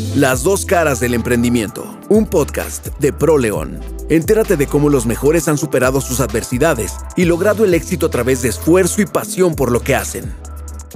[0.00, 3.80] Las dos caras del emprendimiento, un podcast de ProLeón.
[4.08, 8.40] Entérate de cómo los mejores han superado sus adversidades y logrado el éxito a través
[8.40, 10.24] de esfuerzo y pasión por lo que hacen.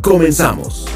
[0.01, 0.87] Comenzamos.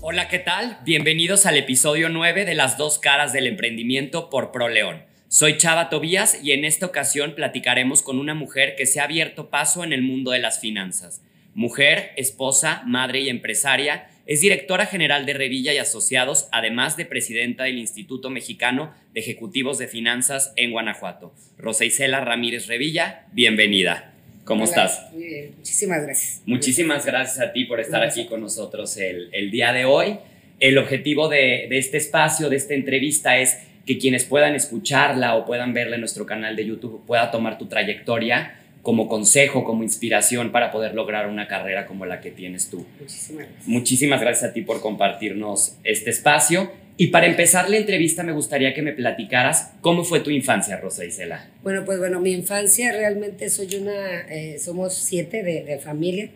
[0.00, 0.80] Hola, ¿qué tal?
[0.84, 5.04] Bienvenidos al episodio 9 de Las dos caras del emprendimiento por ProLeón.
[5.28, 9.48] Soy Chava Tobías y en esta ocasión platicaremos con una mujer que se ha abierto
[9.48, 11.22] paso en el mundo de las finanzas.
[11.54, 17.64] Mujer, esposa, madre y empresaria, es directora general de Revilla y Asociados, además de presidenta
[17.64, 21.34] del Instituto Mexicano de Ejecutivos de Finanzas en Guanajuato.
[21.58, 24.12] Rosa Isela Ramírez Revilla, bienvenida.
[24.44, 25.08] ¿Cómo estás?
[25.12, 26.42] Muy bien, muchísimas gracias.
[26.46, 30.18] Muchísimas gracias a ti por estar aquí con nosotros el, el día de hoy.
[30.60, 35.44] El objetivo de, de este espacio, de esta entrevista, es que quienes puedan escucharla o
[35.44, 40.50] puedan verla en nuestro canal de YouTube pueda tomar tu trayectoria como consejo, como inspiración
[40.50, 42.84] para poder lograr una carrera como la que tienes tú.
[43.00, 43.68] Muchísimas gracias.
[43.68, 46.70] Muchísimas gracias a ti por compartirnos este espacio.
[46.96, 51.04] Y para empezar la entrevista me gustaría que me platicaras cómo fue tu infancia, Rosa
[51.04, 51.48] Isela.
[51.62, 56.28] Bueno, pues bueno, mi infancia realmente soy una, eh, somos siete de, de familia.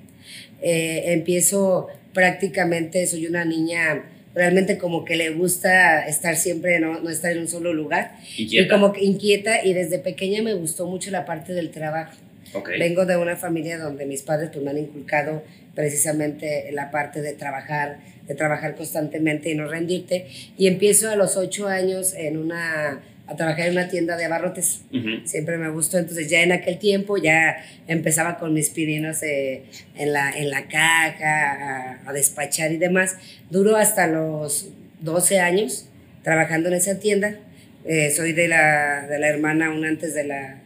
[0.63, 4.05] Eh, empiezo prácticamente, soy una niña
[4.35, 8.17] realmente como que le gusta estar siempre, no, no estar en un solo lugar.
[8.37, 8.67] Inquieta.
[8.67, 12.17] Y como que inquieta y desde pequeña me gustó mucho la parte del trabajo.
[12.57, 12.71] Ok.
[12.79, 15.43] Vengo de una familia donde mis padres pues, me han inculcado
[15.75, 20.27] precisamente la parte de trabajar, de trabajar constantemente y no rendirte.
[20.57, 24.81] Y empiezo a los ocho años en una, a trabajar en una tienda de abarrotes.
[24.91, 25.27] Ujú.
[25.27, 29.65] Siempre me gustó, entonces ya en aquel tiempo ya empezaba con mis pininos eh,
[29.97, 33.17] en, la, en la caja, a, a despachar y demás.
[33.51, 34.71] Duró hasta los
[35.01, 35.89] 12 años
[36.23, 37.37] trabajando en esa tienda.
[37.85, 40.59] Eh, soy de la, de la hermana, una antes de la,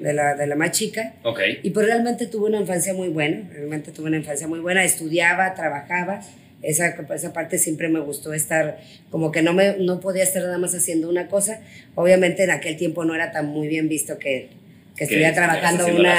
[0.00, 1.14] de la, de la más chica.
[1.24, 1.40] Ok.
[1.62, 5.54] Y pues realmente tuve una infancia muy buena, realmente tuve una infancia muy buena, estudiaba,
[5.54, 6.20] trabajaba,
[6.62, 8.78] esa, esa parte siempre me gustó estar,
[9.10, 11.60] como que no, me, no podía estar nada más haciendo una cosa,
[11.94, 14.48] obviamente en aquel tiempo no era tan muy bien visto que,
[14.96, 16.14] que estuviera trabajando una,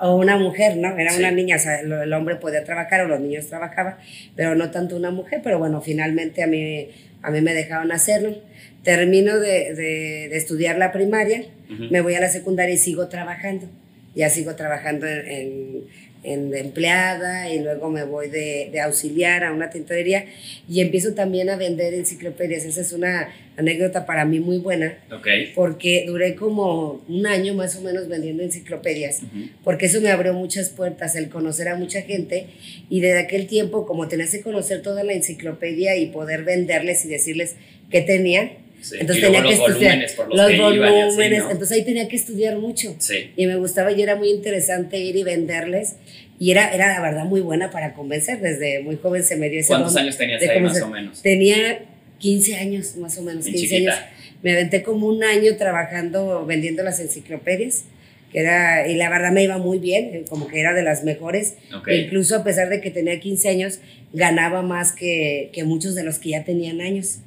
[0.00, 0.98] o una mujer, ¿no?
[0.98, 1.18] Era Sí.
[1.20, 3.96] una niña, o sea, el hombre podía trabajar o los niños trabajaban,
[4.36, 6.88] pero no tanto una mujer, pero bueno, finalmente a mí,
[7.22, 8.36] a mí me dejaron hacerlo.
[8.84, 11.84] Termino de, de- de estudiar la primaria, Ujú.
[11.90, 13.68] me voy a la secundaria y sigo trabajando.
[14.14, 19.44] Ya sigo trabajando en, en- en de empleada y luego me voy de, de auxiliar
[19.44, 20.24] a una tintorería
[20.68, 22.64] y empiezo también a vender enciclopedias.
[22.64, 25.28] Esa es una anécdota para mí muy buena Ok.
[25.54, 29.48] porque duré como un año más o menos vendiendo enciclopedias, Ujú.
[29.62, 32.46] porque eso me abrió muchas puertas, el conocer a mucha gente
[32.90, 37.08] y desde aquel tiempo como tenías que conocer toda la enciclopedia y poder venderles y
[37.08, 37.54] decirles
[37.90, 38.50] qué tenían,
[38.80, 38.96] Sí.
[39.00, 41.50] entonces tenía que los estudiar volúmenes por los, los que iban y así, volúmenes, ¿no?
[41.50, 43.32] entonces ahí tenía que estudiar mucho Sí.
[43.36, 45.96] y me gustaba y era muy interesante ir y venderles
[46.38, 49.58] y era, era la verdad muy buena para convencer, desde muy joven se me dio
[49.60, 51.20] ese ¿Cuántos don años tenías ahí más o menos?
[51.22, 51.80] Tenía
[52.18, 53.92] 15 años, más o menos, Bien 15 chiquita.
[53.94, 54.04] años.
[54.42, 57.84] Me aventé como un año trabajando, vendiendo las enciclopedias,
[58.32, 61.02] que era, y la verdad me iba muy bien, eh, como que era de las
[61.02, 61.54] mejores.
[61.76, 61.88] Ok.
[61.88, 63.80] Incluso a pesar de que tenía 15 años,
[64.12, 67.18] ganaba más que, que muchos de los que ya tenían años.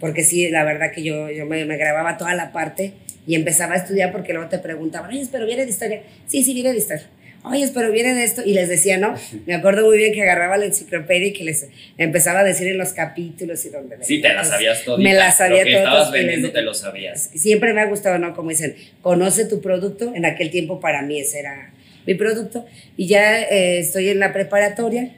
[0.00, 2.92] Porque sí, la verdad que yo, yo me, me grababa toda la parte
[3.26, 6.02] y empezaba a estudiar porque luego te preguntaban, oye, pero viene de historia.
[6.26, 7.06] Sí, sí, viene de historia.
[7.44, 8.42] Oye, pero viene de esto.
[8.44, 9.14] Y les decía, ¿no?
[9.46, 12.76] Me acuerdo muy bien que agarraba la enciclopedia y que les empezaba a decir en
[12.76, 14.98] los capítulos y donde Sí, te la sabías todo.
[14.98, 15.76] Me la sabía todo.
[15.76, 17.30] estabas vendiendo te lo sabías.
[17.34, 18.34] Siempre me ha gustado, ¿no?
[18.34, 20.12] Como dicen, conoce tu producto.
[20.14, 21.72] En aquel tiempo para mí ese era
[22.04, 22.66] mi producto.
[22.96, 25.10] Y ya eh, estoy en la preparatoria.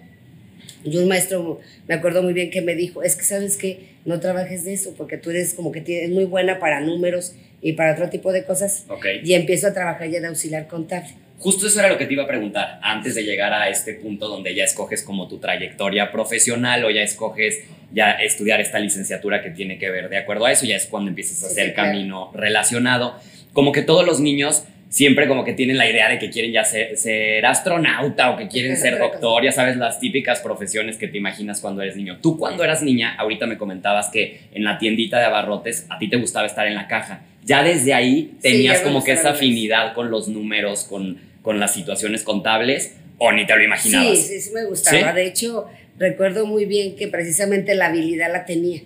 [0.85, 4.19] Y un maestro, me acuerdo muy bien que me dijo, es que sabes que no
[4.21, 7.93] trabajes de eso, porque tú eres como que tienes muy buena para números y para
[7.93, 8.85] otro tipo de cosas.
[8.89, 9.07] Ok.
[9.23, 11.11] Y empiezo a trabajar ya de auxiliar contable.
[11.39, 14.27] Justo eso era lo que te iba a preguntar antes de llegar a este punto
[14.27, 17.61] donde ya escoges como tu trayectoria profesional o ya escoges
[17.93, 21.11] ya estudiar esta licenciatura que tiene que ver de acuerdo a eso, ya es cuando
[21.11, 21.91] empiezas a Sí, hacer sí, claro.
[21.93, 23.15] camino relacionado.
[23.53, 26.65] Como que todos los niños siempre como que tienen la idea de que quieren ya
[26.65, 31.19] ser, ser astronauta o que quieren ser doctor, ya sabes, las típicas profesiones que te
[31.19, 32.19] imaginas cuando eres niño.
[32.23, 36.09] Tú cuando eras niña, ahorita me comentabas que en la tiendita de abarrotes a ti
[36.09, 37.23] te gustaba estar en la caja.
[37.45, 42.23] Ya desde ahí tenías como que esa afinidad con los números, con, con las situaciones
[42.23, 44.19] contables, o ni te lo imaginabas.
[44.19, 45.11] Sí, sí, sí me gustaba.
[45.11, 45.15] ¿Sí?
[45.15, 45.67] De hecho,
[45.99, 48.83] recuerdo muy bien que precisamente la habilidad la tenía.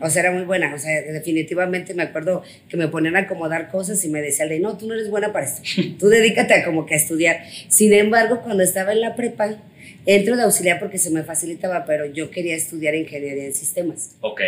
[0.00, 0.74] O sea, era muy buena.
[0.74, 4.60] O sea, definitivamente me acuerdo que me ponían a acomodar cosas y me decían, de,
[4.60, 5.62] no, tú no eres buena para esto.
[5.98, 7.44] Tú dedícate a como que a estudiar.
[7.68, 9.56] Sin embargo, cuando estaba en la prepa,
[10.04, 14.16] entro de auxiliar porque se me facilitaba, pero yo quería estudiar ingeniería en sistemas.
[14.20, 14.40] Ok.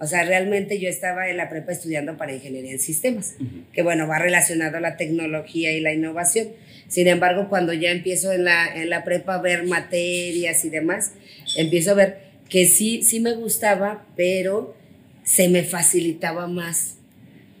[0.00, 3.34] O sea, realmente yo estaba en la prepa estudiando para ingeniería en sistemas,
[3.72, 6.48] que bueno, va relacionado a la tecnología y la innovación.
[6.86, 11.12] Sin embargo, cuando ya empiezo en la, en la prepa a ver materias y demás,
[11.56, 12.18] empiezo a ver
[12.48, 14.76] que sí, sí me gustaba, pero
[15.28, 16.94] se me facilitaba más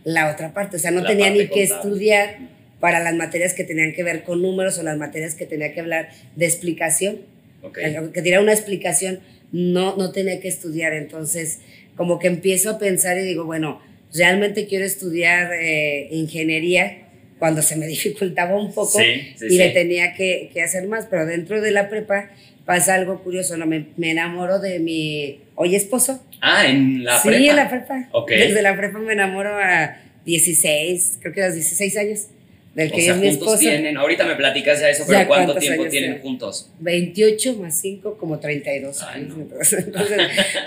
[0.04, 0.76] la otra parte.
[0.76, 1.64] O sea, no La tenía ni que contable.
[1.74, 2.38] estudiar
[2.80, 5.80] para las materias que tenían que ver con números o las materias que tenía que
[5.80, 7.18] hablar de explicación.
[7.62, 7.76] Ok.
[7.78, 9.20] Eh, Que diera una explicación,
[9.52, 10.92] no, no tenía que estudiar.
[10.94, 11.58] Entonces,
[11.96, 13.82] como que empiezo a pensar y digo, bueno,
[14.14, 17.02] realmente quiero estudiar eh, ingeniería
[17.38, 19.74] cuando se me dificultaba un poco Sí, sí, y le sí.
[19.74, 21.06] tenía que, que hacer más.
[21.10, 22.30] Pero dentro de la prepa
[22.68, 23.64] pasa algo curioso, ¿no?
[23.64, 26.22] Me, me enamoro de mi hoy esposo.
[26.42, 27.44] Ah, en la sí, prepa.
[27.46, 28.08] en la prepa.
[28.12, 28.30] Ok.
[28.30, 32.26] Desde la prepa me enamoro a 16, creo que a los 16 años,
[32.74, 33.58] del O que sea, es mi esposo.
[33.58, 36.20] tienen, ahorita me platicas ya eso, pero Ya, ¿cuánto ¿cuántos tiempo tienen tienen?
[36.22, 36.70] juntos?
[36.80, 39.36] 28 más 5, como 32 Ay, años.
[39.38, 39.42] no.
[39.44, 40.18] Entonces, entonces,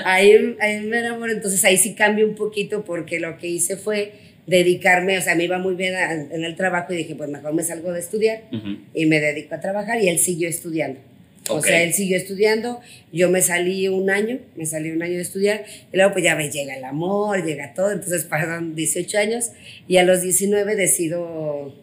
[0.04, 1.32] ahí, ahí me enamoro.
[1.32, 4.14] Entonces ahí sí cambio un poquito porque lo que hice fue
[4.48, 7.54] dedicarme, o sea, me iba muy bien a- en el trabajo y dije, pues mejor
[7.54, 8.78] me salgo de estudiar Ujú.
[8.96, 11.00] y me dedico a trabajar y él siguió estudiando.
[11.50, 11.66] O Ok.
[11.66, 12.80] sea, él siguió estudiando,
[13.12, 16.36] yo me salí un año, me salí un año de estudiar, y luego pues ya
[16.36, 19.50] ves, llega el amor, llega todo, entonces pasaron 18 años
[19.88, 21.74] y a los 19 decido,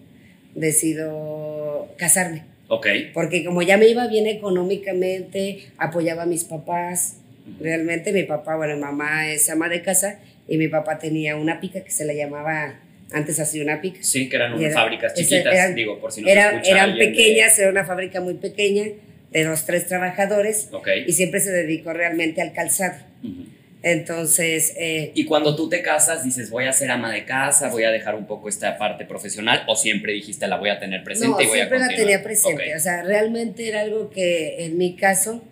[0.54, 2.86] decido casarme, Ok.
[3.14, 7.16] porque como ya me iba bien económicamente, apoyaba a mis papás,
[7.60, 11.60] realmente mi papá, bueno, mi mamá es ama de casa y mi papá tenía una
[11.60, 12.78] pica que se le llamaba,
[13.12, 13.98] antes así una pica.
[14.02, 16.70] Sí, que eran unas era- fábricas chiquitas, eran- digo, por si no Era- se escucha
[16.70, 18.84] eran alguien de- pequeñas, era una fábrica muy pequeña,
[19.32, 20.88] de dos, tres trabajadores, Ok.
[21.06, 22.94] y siempre se dedicó realmente al calzado.
[23.22, 23.46] Ujú.
[23.82, 27.84] Entonces, eh, Y cuando tú te casas, dices, voy a ser ama de casa, voy
[27.84, 31.28] a dejar un poco esta parte profesional, o siempre dijiste, la voy a tener presente
[31.28, 32.06] no, y voy a siempre la continuar?
[32.08, 32.70] tenía presente.
[32.72, 32.76] Ok.
[32.76, 35.44] O sea, realmente era algo que en mi caso,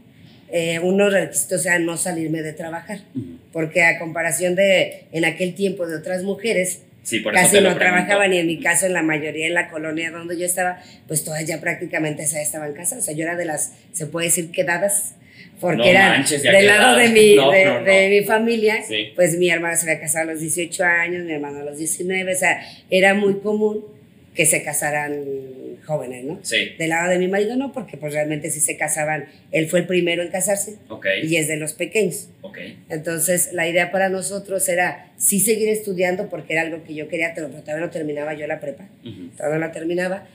[0.50, 3.00] eh, uno requisito, o sea, no salirme de trabajar.
[3.14, 3.38] Ujú.
[3.52, 7.76] Porque a comparación de en aquel tiempo de otras mujeres, Sí, por eso casi no
[7.76, 11.22] trabajaban y en mi caso en la mayoría en la colonia donde yo estaba, pues
[11.22, 13.04] todas ya prácticamente ya estaban casadas.
[13.04, 15.14] O sea, yo era de las, se puede decir, quedadas,
[15.60, 17.84] porque No eran manches, ya del lado de mi, No, de, no, no.
[17.84, 19.12] de mi familia, Sí.
[19.14, 22.34] pues mi hermana se había casado a los 18 años, mi hermano a los 19,
[22.34, 22.60] o sea,
[22.90, 23.84] era muy común
[24.34, 25.14] que se casaran
[25.86, 26.38] jóvenes, ¿no?
[26.42, 29.80] Sí, Del lado de mi marido no, porque pues realmente sí se casaban, él fue
[29.80, 32.28] el primero en casarse ok, y es de los pequeños.
[32.42, 32.58] ok.
[32.90, 37.32] Entonces, la idea para nosotros era sí seguir estudiando porque era algo que yo quería,
[37.34, 39.28] pero todavía no terminaba yo la prepa, Ujú.
[39.36, 40.26] todavía no la terminaba.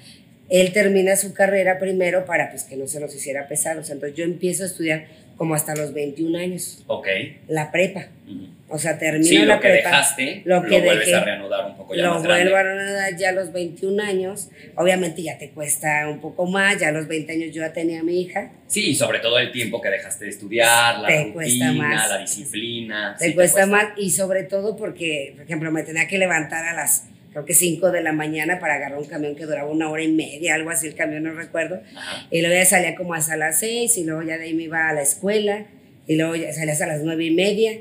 [0.49, 3.79] Él termina su carrera primero para pues, que no se nos hiciera pesado.
[3.79, 5.05] O sea, entonces yo empiezo a estudiar
[5.41, 7.07] como hasta los 21 años, Ok.
[7.47, 8.09] la prepa.
[8.27, 8.47] Ujú.
[8.69, 9.89] O sea, termino Sí, la lo que prepa.
[9.89, 12.63] dejaste, lo lo, que vuelves dejé, a reanudar un poco ya lo más vuelvo a
[12.63, 14.49] dar ya a los 21 años.
[14.75, 18.01] Obviamente ya te cuesta un poco más, ya a los 20 años yo ya tenía
[18.01, 18.51] a mi hija.
[18.67, 22.09] Sí, y sobre todo el tiempo que dejaste de estudiar, la Te cuesta rutina, más.
[22.09, 23.15] la disciplina.
[23.17, 26.73] te sí cuesta más y sobre todo porque, por ejemplo, me tenía que levantar a
[26.75, 30.03] las, creo que 5 de la mañana para agarrar un camión que duraba una hora
[30.03, 31.81] y media, algo así el camión, no recuerdo.
[31.95, 32.27] Ajá.
[32.29, 34.89] Y luego ya salía como hasta las 6 y luego ya de ahí me iba
[34.89, 35.65] a la escuela
[36.07, 37.79] y luego ya salía hasta las 9 y media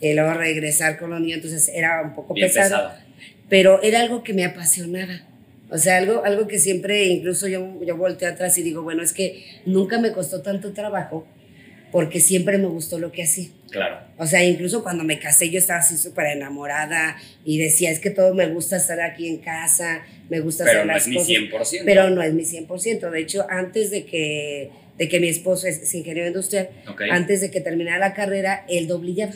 [0.00, 2.92] y luego regresar con los niños, entonces era un poco Bien pesado, pesado.
[3.48, 5.22] pero era algo que me apasionaba.
[5.70, 9.14] O sea, algo, algo que siempre, incluso yo, yo volteo atrás y digo, bueno, es
[9.14, 11.26] que nunca me costó tanto trabajo
[11.92, 13.48] porque siempre me gustó lo que hacía.
[13.72, 14.00] Claro.
[14.18, 18.10] O sea, incluso cuando me casé yo estaba así súper enamorada y decía, es que
[18.10, 21.16] todo me gusta estar aquí en casa, me gusta Pero hacer no las es mi
[21.16, 21.72] cosas.
[21.72, 21.82] 100%.
[21.84, 23.10] Pero no es mi 100%.
[23.10, 26.68] De hecho, antes de que, de que mi esposo es, es ingeniero industrial,
[27.10, 29.32] antes de que terminara la carrera, él doblillaba.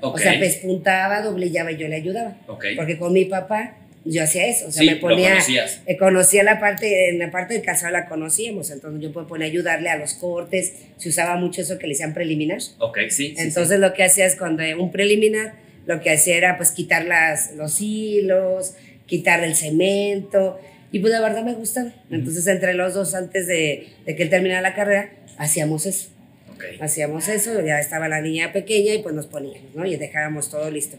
[0.00, 2.36] O sea, pespuntaba, doblillaba y yo le ayudaba.
[2.46, 4.66] Porque con mi papá yo hacía eso.
[4.68, 5.38] O sea, Sí, me ponía...
[5.86, 9.46] eh, conocía la parte, en la parte del calzado la conocíamos, entonces yo me ponía
[9.46, 12.58] a ayudarle a los cortes, se usaba mucho eso que le decían preliminar.
[12.78, 13.28] Ok, sí.
[13.28, 15.54] sí, Entonces lo que hacía es cuando un preliminar,
[15.86, 18.74] lo que hacía era pues quitar las, los hilos,
[19.06, 21.92] quitar el cemento, y pues la verdad me gustaba.
[22.10, 26.04] Entonces entre los dos, antes de, de que él terminara la carrera, hacíamos eso.
[26.04, 26.08] sí.
[26.54, 26.64] Ok.
[26.82, 29.84] Hacíamos eso, ya estaba la niña pequeña y pues nos poníamos, ¿no?
[29.86, 30.96] Y dejábamos todo listo.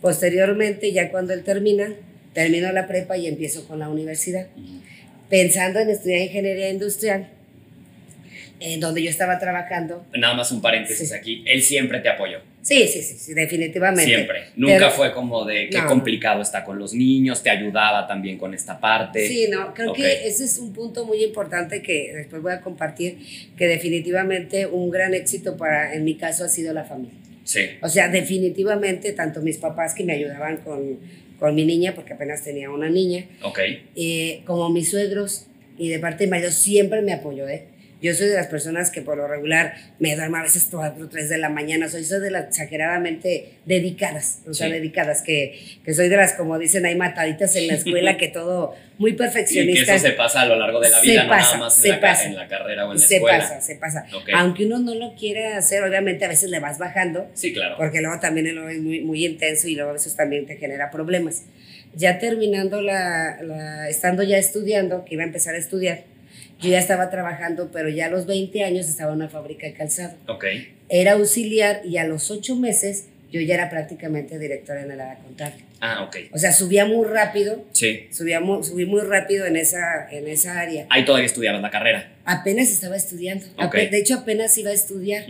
[0.00, 1.94] Posteriormente, ya cuando él termina,
[2.34, 4.48] termino la prepa y empiezo con la universidad.
[5.30, 7.28] Pensando en estudiar ingeniería industrial,
[8.60, 10.04] en donde yo estaba trabajando.
[10.16, 11.14] Nada más un paréntesis Sí.
[11.14, 11.42] aquí.
[11.46, 12.38] Él siempre te apoyó.
[12.62, 14.04] Sí, sí, sí, sí definitivamente.
[14.06, 14.44] Siempre.
[14.56, 15.86] Nunca Pero- fue como de qué No.
[15.86, 19.28] complicado está con los niños, te ayudaba también con esta parte.
[19.28, 19.96] Sí, no, creo Ok.
[19.98, 23.18] que ese es un punto muy importante que después voy a compartir,
[23.58, 27.18] que definitivamente un gran éxito para, en mi caso, ha sido la familia.
[27.44, 27.60] Sí.
[27.82, 30.98] O sea, definitivamente, tanto mis papás que me ayudaban con,
[31.44, 33.58] con mi niña, porque apenas tenía una niña, Ok.
[33.96, 35.44] eh, como mis suegros
[35.76, 37.64] y de parte de mi marido siempre me apoyó, ¿eh?
[38.02, 41.08] Yo soy de las personas que por lo regular me duermo a veces 4 o
[41.08, 41.88] 3 de la mañana.
[41.88, 44.72] Soy, soy de las exageradamente dedicadas, o sea, Sí.
[44.74, 48.74] dedicadas, que, que soy de las, como dicen, hay mataditas en la escuela, que todo
[48.98, 49.94] muy Y que perfeccionista.
[49.94, 51.82] eso se pasa a lo largo de la Se vida, no pasa, nada más en,
[51.82, 52.24] se la, ca- pasa.
[52.26, 53.38] en la carrera o en la se escuela.
[53.38, 54.06] pasa, se pasa.
[54.14, 54.28] Ok.
[54.34, 57.76] Aunque uno no lo quiera hacer, obviamente a veces le vas bajando, Sí, claro.
[57.78, 61.42] porque luego también es muy, muy intenso y luego a veces también te genera problemas.
[61.96, 66.04] Ya terminando la, la- estando ya estudiando, que iba a empezar a estudiar,
[66.64, 69.74] yo ya estaba trabajando, pero ya a los 20 años estaba en una fábrica de
[69.74, 70.14] calzado.
[70.28, 70.44] Ok.
[70.88, 75.18] Era auxiliar y a los 8 meses yo ya era prácticamente directora en el área
[75.22, 75.64] contable.
[75.80, 76.16] Ah, ok.
[76.32, 78.06] O sea, subía muy rápido, Sí.
[78.10, 80.86] subía mu- subí muy rápido en esa, en esa área.
[80.90, 82.12] Ahí todavía estudiabas la carrera.
[82.24, 83.74] Apenas estaba estudiando, Ok.
[83.74, 85.24] Ape- de hecho apenas iba a estudiar.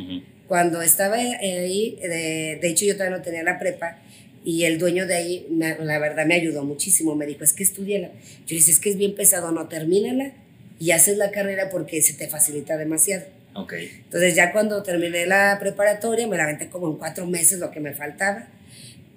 [0.47, 3.99] Cuando estaba ahí, de, de hecho yo todavía no tenía la prepa,
[4.45, 7.15] y el dueño de ahí, me- la verdad, me ayudó muchísimo.
[7.17, 8.09] Me dijo, es que estudiala.
[8.09, 10.33] Yo le dije, es que es bien pesado, no, termínala
[10.79, 13.25] y haces la carrera porque se te facilita demasiado.
[13.55, 13.75] Ok.
[14.05, 17.81] Entonces ya cuando terminé la preparatoria, me la aventé como en cuatro meses lo que
[17.81, 18.49] me faltaba.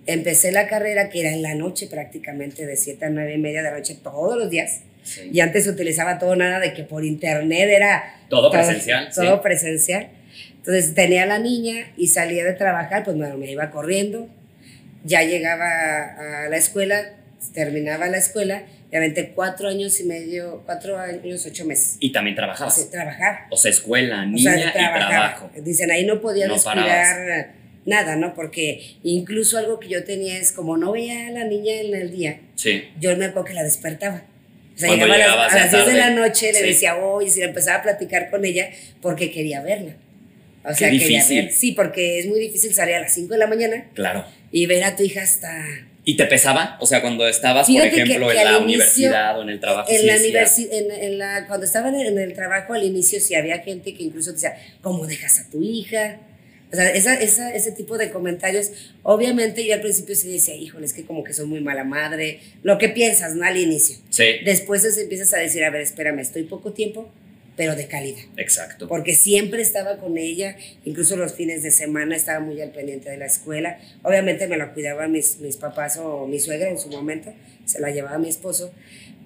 [0.05, 3.61] Empecé la carrera que era en la noche prácticamente, de 7 a 9 y media
[3.61, 4.81] de la noche todos los días.
[5.03, 5.29] Sí.
[5.33, 9.39] Y antes se utilizaba todo nada de que por internet era Todo presencial, Todo sí.
[9.43, 10.09] presencial.
[10.57, 14.27] Entonces tenía a la niña y salía de trabajar, pues bueno, me iba corriendo.
[15.03, 17.13] Ya llegaba a la escuela,
[17.53, 21.97] terminaba la escuela, y aventé cuatro años y medio, cuatro años, ocho meses.
[21.99, 22.75] Y también O trabajabas.
[22.75, 23.45] sea, trabajar.
[23.49, 25.49] O sea, escuela, O niña sea, y trabajo.
[25.61, 26.55] Dicen, ahí no podía No
[27.85, 28.33] nada, ¿no?
[28.33, 32.11] Porque incluso algo que yo tenía es como no veía a la niña en el
[32.11, 32.83] día, Sí.
[32.99, 34.23] yo me acuerdo que la despertaba.
[34.75, 35.17] O sea, llegaba a
[35.47, 36.65] las, a las 10 de la noche, le Sí.
[36.67, 38.69] decía, oye, si empezaba a platicar con ella
[39.01, 39.93] porque quería verla.
[40.63, 41.43] O sea, Qué quería difícil.
[41.45, 41.53] ver.
[41.53, 44.25] Sí, porque es muy difícil salir a las 5 de la mañana Claro.
[44.51, 45.51] y ver a tu hija hasta...
[46.09, 46.77] ¿Y te pesaba?
[46.79, 49.59] O sea, cuando estabas, por Fíjate ejemplo, que en la inicio, universidad o en el
[49.59, 49.91] trabajo.
[49.91, 53.35] En sí la universidad, en, en la, cuando estaba en el, trabajo al inicio, sí
[53.35, 56.19] había gente que incluso decía, ¿cómo dejas a tu hija?
[56.71, 58.71] O sea, esa, esa, ese tipo de comentarios,
[59.03, 62.39] obviamente yo al principio sí decía, híjole, es que como que soy muy mala madre,
[62.63, 63.43] lo que piensas, ¿no?
[63.45, 63.97] Al inicio.
[64.09, 67.11] Sí, Después es- empiezas a decir, a ver, espérame, estoy poco tiempo,
[67.57, 68.21] pero de calidad.
[68.37, 68.87] exacto.
[68.87, 73.17] Porque siempre estaba con ella, incluso los fines de semana estaba muy al pendiente de
[73.17, 73.79] la escuela.
[74.03, 77.33] Obviamente me la cuidaban mis, mis papás o mi suegra en su momento,
[77.65, 78.71] se la llevaba mi esposo.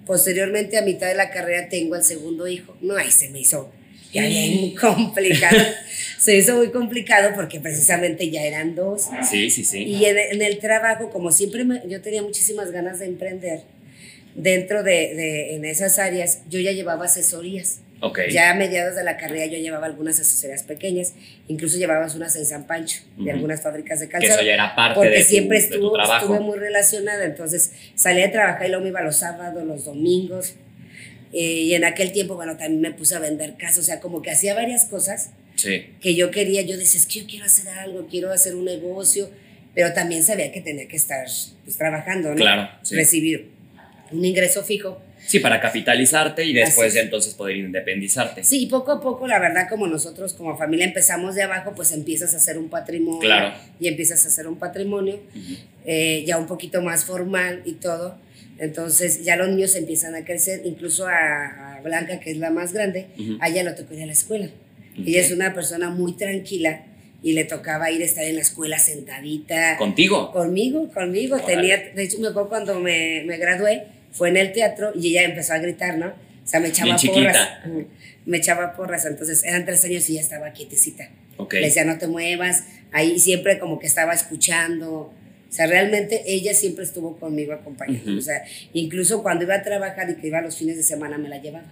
[0.05, 2.75] Posteriormente, a mitad de la carrera, tengo al segundo hijo.
[2.81, 3.71] No, ahí se me hizo
[4.13, 5.57] ya bien complicado.
[6.17, 9.09] se hizo muy complicado porque precisamente ya eran dos.
[9.29, 9.83] Sí, sí, sí.
[9.83, 13.61] Y en, en el trabajo, como siempre me- yo tenía muchísimas ganas de emprender,
[14.35, 17.79] dentro de, de- en esas áreas, yo ya llevaba asesorías.
[18.01, 18.19] Ok.
[18.31, 21.13] Ya a mediados de la carrera yo llevaba algunas asesorías pequeñas,
[21.47, 24.35] incluso llevabas unas en San Pancho, de algunas fábricas de que calzado.
[24.35, 26.25] eso ya era parte porque de tu, siempre de tu estuvo, trabajo.
[26.25, 30.55] estuve muy relacionada, entonces salía de trabajar y luego me iba los sábados, los domingos.
[31.33, 34.21] eh, y en aquel tiempo, bueno, también me puse a vender casas, o sea, como
[34.21, 37.69] que hacía varias cosas Sí, que yo quería, yo decía, es que yo quiero hacer
[37.69, 39.29] algo, quiero hacer un negocio,
[39.75, 41.25] pero también sabía que tenía que estar
[41.63, 42.35] pues, trabajando, ¿no?
[42.35, 42.67] claro.
[42.81, 42.95] Sí.
[42.95, 43.49] Recibir
[44.11, 44.99] un ingreso fijo.
[45.27, 47.05] Sí, para capitalizarte y después ya es.
[47.05, 48.43] entonces poder independizarte.
[48.43, 51.91] Sí, y poco a poco, la verdad, como nosotros como familia empezamos de abajo, pues
[51.91, 53.19] empiezas a hacer un patrimonio.
[53.21, 53.53] Claro.
[53.79, 55.53] Y empiezas a hacer un patrimonio Ujú.
[55.85, 58.17] eh, ya un poquito más formal y todo.
[58.59, 62.73] Entonces ya los niños empiezan a crecer, incluso a, a Blanca, que es la más
[62.73, 63.37] grande, Ujú.
[63.39, 64.49] a ella le tocó ir a la escuela.
[64.97, 66.83] Ella es una persona muy tranquila
[67.23, 69.77] y le tocaba ir a estar en la escuela sentadita.
[69.77, 70.31] ¿Contigo?
[70.31, 71.35] Conmigo, conmigo.
[71.37, 71.53] Órale.
[71.55, 75.23] Tenía, de hecho, me acuerdo cuando me, me gradué, fue en el teatro y ella
[75.23, 76.07] empezó a gritar, ¿no?
[76.07, 77.37] O sea, me echaba Bien porras.
[77.37, 77.85] chiquita.
[78.25, 81.09] Me echaba porras, entonces eran tres años y ya estaba quietecita.
[81.37, 81.53] Ok.
[81.53, 82.63] Le decía, no te muevas.
[82.91, 84.91] Ahí siempre como que estaba escuchando.
[84.93, 85.13] O
[85.53, 88.17] sea, realmente ella siempre estuvo conmigo acompañando.
[88.17, 91.29] O sea, incluso cuando iba a trabajar y que iba los fines de semana me
[91.29, 91.71] la llevaba.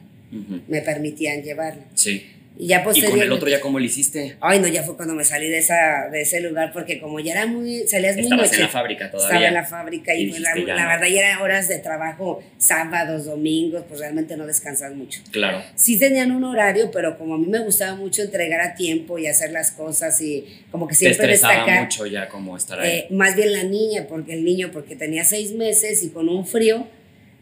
[0.67, 1.84] Me permitían llevarla.
[1.96, 2.25] Sí.
[2.62, 4.36] Y ya ¿Y con el otro ya cómo lo hiciste?
[4.42, 7.32] Ay, no, ya fue cuando me salí de, esa, de ese lugar porque como ya
[7.32, 7.88] era muy...
[7.88, 8.56] Salías muy Estabas noche.
[8.58, 9.28] en la fábrica todavía.
[9.30, 10.89] Estaba en la fábrica y, Y pues, la, dijiste, ya la no.
[10.89, 15.22] verdad ya eran horas de trabajo, sábados, domingos, pues realmente no descansas mucho.
[15.32, 15.63] Claro.
[15.75, 19.28] Sí tenían un horario, pero como a mí me gustaba mucho entregar a tiempo y
[19.28, 22.89] hacer las cosas y como que Te siempre estresaba destacar, mucho ya como estar ahí.
[22.89, 26.46] eh, más bien la niña, porque el niño, porque tenía seis meses y con un
[26.46, 26.86] frío,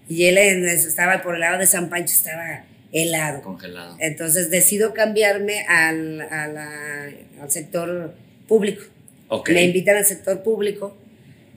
[0.08, 2.66] y él estaba por el lado de San Pancho, estaba
[3.04, 3.42] helado.
[3.42, 3.96] congelado.
[4.00, 7.10] Entonces decido cambiarme al, a la-
[7.42, 8.14] al sector
[8.48, 8.84] público.
[9.30, 9.50] Ok.
[9.50, 10.96] Me invitan al sector público.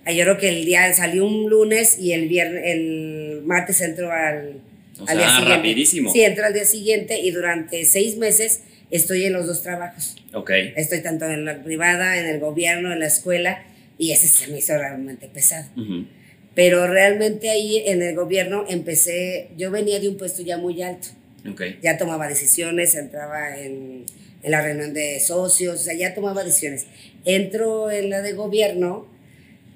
[0.07, 4.61] Yo creo que el día salió un lunes y el viernes, el martes entro al,
[4.99, 5.57] O al día sea, siguiente.
[5.57, 6.13] rapidísimo.
[6.13, 10.17] Sí, entro al día siguiente y durante seis meses estoy en los dos trabajos.
[10.35, 10.51] Ok.
[10.77, 13.63] Estoy tanto en la privada, en el gobierno, en la escuela
[13.99, 15.69] y ese se me hizo realmente pesado.
[15.77, 16.07] Ujú.
[16.55, 21.09] Pero realmente ahí en el gobierno empecé, yo venía de un puesto ya muy alto.
[21.49, 21.63] Ok.
[21.83, 24.05] Ya tomaba decisiones, entraba en,
[24.43, 26.87] en la reunión de socios, o sea, ya tomaba decisiones.
[27.25, 29.07] Entro en la de gobierno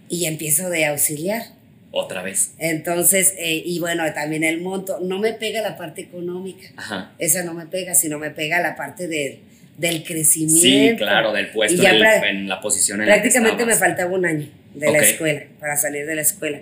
[0.09, 1.43] y empiezo de auxiliar.
[1.91, 2.53] Otra vez.
[2.59, 7.13] Entonces, eh, y bueno, también el monto, no me pega la parte económica, Ajá.
[7.19, 9.39] esa no me pega, sino me pega la parte del-
[9.79, 10.61] del crecimiento.
[10.61, 14.11] Sí, claro, del puesto en, el- en la posición en la que Prácticamente me faltaba
[14.13, 15.05] un año de la Ok.
[15.05, 16.61] escuela, para salir de la escuela.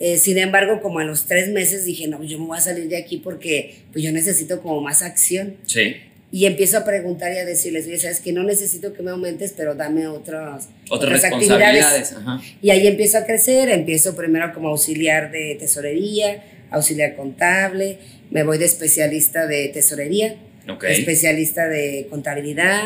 [0.00, 2.88] Eh, sin embargo, como a los tres meses dije, no, yo me voy a salir
[2.88, 5.56] de aquí porque pues, yo necesito como más acción.
[5.66, 5.96] Sí.
[6.32, 9.52] Y empiezo a preguntar y a decirles, oye, sabes que no necesito que me aumentes,
[9.56, 12.12] pero dame otras, Otras responsabilidades.
[12.12, 12.40] Ajá.
[12.62, 17.98] Y ahí empiezo a crecer, empiezo primero como auxiliar de tesorería, auxiliar contable,
[18.30, 20.36] me voy de especialista de tesorería,
[20.68, 20.84] Ok.
[20.84, 22.84] especialista de contabilidad,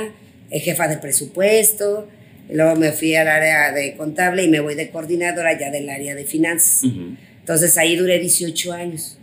[0.50, 2.08] eh, jefa de presupuesto,
[2.50, 6.14] luego me fui al área de contable y me voy de coordinadora ya del área
[6.14, 6.84] de finanzas.
[6.84, 7.16] Ujú.
[7.40, 9.18] Entonces ahí duré 18 años.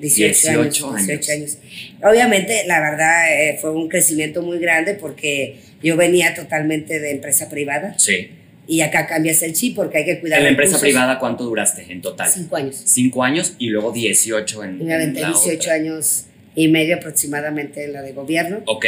[0.00, 0.58] 18, 18
[0.90, 1.58] años, 18 años.
[1.58, 1.58] años.
[2.02, 7.48] Obviamente, la verdad, eh, fue un crecimiento muy grande porque yo venía totalmente de empresa
[7.48, 8.30] privada Sí.
[8.66, 11.86] y acá cambias el chip porque hay que cuidar En la empresa privada, ¿cuánto duraste
[11.88, 12.28] en total?
[12.28, 12.82] Cinco años.
[12.84, 15.74] Cinco años y luego 18 en, me en aventé la 18 otra.
[15.74, 16.24] años
[16.56, 18.60] y medio aproximadamente en la de gobierno.
[18.66, 18.86] Ok.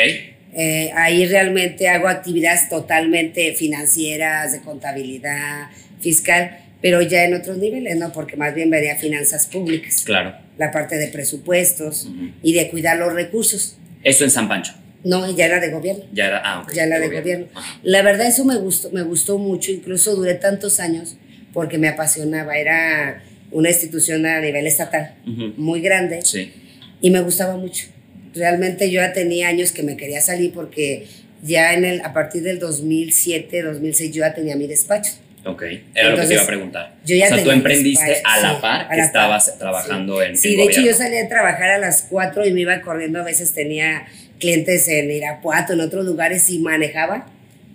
[0.55, 5.69] Eh, ahí realmente hago actividades totalmente financieras, de contabilidad,
[6.01, 8.13] fiscal, pero ya en otros niveles, ¿no?
[8.13, 10.35] Porque más bien vería finanzas públicas, Claro.
[10.59, 12.09] la parte de presupuestos
[12.43, 13.79] y de cuidar los recursos.
[14.05, 14.75] Eso en San Pancho.
[15.03, 16.05] No, ya era de gobierno.
[16.13, 16.43] Ya era.
[16.45, 16.73] Ah, ok.
[16.73, 17.47] ya la de gobierno.
[17.83, 21.17] La verdad eso me gustó, me gustó mucho, incluso duré tantos años
[21.53, 25.15] porque me apasionaba, era una institución a nivel estatal
[25.57, 26.53] muy grande Sí.
[27.01, 27.87] y me gustaba mucho.
[28.35, 31.07] Realmente yo ya tenía años que me quería salir porque
[31.43, 35.13] ya en el, a partir del 2007, 2006 yo ya tenía mi despacho.
[35.47, 35.63] Ok.
[35.63, 36.95] Era lo que te Entonces, iba a preguntar.
[37.05, 39.07] yo ya o sea, tú tenía emprendiste despacho, a la sí, par que la par,
[39.07, 42.53] estabas trabajando en Sí, en de hecho yo salía a trabajar a las 4 y
[42.53, 44.07] me iba corriendo, a veces tenía
[44.41, 47.27] clientes en Irapuato, en otros lugares y manejaba,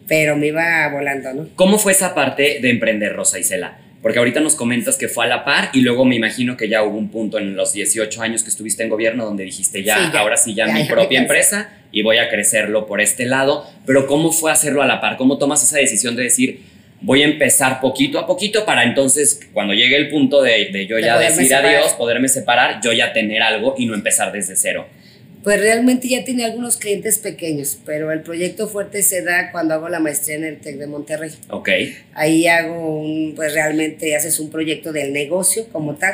[0.08, 1.50] pero me iba volando, ¿no?
[1.56, 3.78] ¿Cómo fue esa parte de emprender, Rosa Isela?
[4.02, 6.84] Porque ahorita nos comentas que fue a la par y luego me imagino que ya
[6.84, 10.10] hubo un punto en los 18 años que estuviste en gobierno donde dijiste ya, Sí,
[10.14, 10.20] ya.
[10.22, 13.66] ahora sí ya, Ya, mi ya propia empresa y voy a crecerlo por este lado.
[13.86, 15.18] Pero ¿cómo fue hacerlo a la par?
[15.18, 16.62] ¿Cómo tomas esa decisión de decir
[17.02, 20.98] voy a empezar poquito a poquito para entonces cuando llegue el punto de, de yo
[20.98, 21.76] De ya decir separar.
[21.76, 24.86] adiós, poderme separar, yo ya tener algo y no empezar desde cero?
[25.44, 29.88] Pues realmente ya tenía algunos clientes pequeños, pero el proyecto fuerte se da cuando hago
[29.88, 31.32] la maestría en el TEC de Monterrey.
[31.50, 31.70] Ok,
[32.14, 36.14] Ahí hago un, pues realmente haces un proyecto del negocio como tal.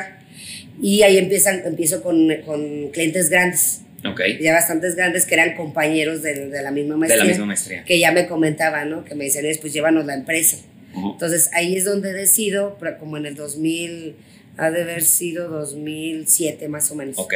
[0.80, 4.20] Y ahí empiezan, empiezo con, con clientes grandes, ok.
[4.40, 7.24] ya bastantes grandes que eran compañeros de, de la misma De maestría.
[7.24, 7.84] la misma maestría.
[7.84, 9.04] Que ya me comentaban, ¿no?
[9.04, 10.58] Que me decían, "Oye, pues llévanos la empresa.
[10.94, 11.12] Ujú.
[11.12, 14.14] Entonces ahí es donde decido, pero como en el 2000,
[14.58, 17.18] ha de haber sido 2007 más o menos.
[17.18, 17.34] Ok,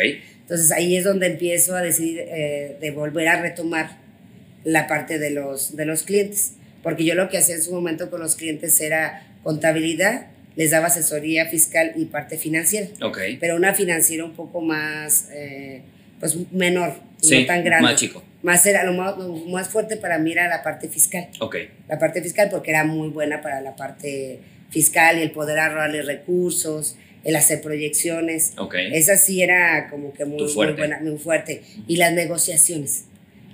[0.51, 3.99] Entonces ahí es donde empiezo a decidir eh, de volver a retomar
[4.65, 6.55] la parte de los, de los clientes.
[6.83, 10.89] Porque yo lo que hacía en su momento con los clientes era contabilidad, les daba
[10.89, 12.89] asesoría fiscal y parte financiera.
[13.01, 13.19] ok.
[13.39, 15.83] Pero una financiera un poco más, eh,
[16.19, 17.85] pues menor, Sí, no tan grande.
[17.93, 18.25] más chico.
[18.43, 21.29] Más era lo más, lo más fuerte para mí era la parte fiscal.
[21.39, 25.61] Ok, La parte fiscal porque era muy buena para la parte fiscal y el poder
[25.61, 28.52] ahorrarle recursos, el hacer proyecciones.
[28.56, 28.74] ok.
[28.92, 30.76] Esa sí era como que muy, fuerte.
[30.78, 31.62] buena, muy fuerte.
[31.87, 33.04] Y las negociaciones.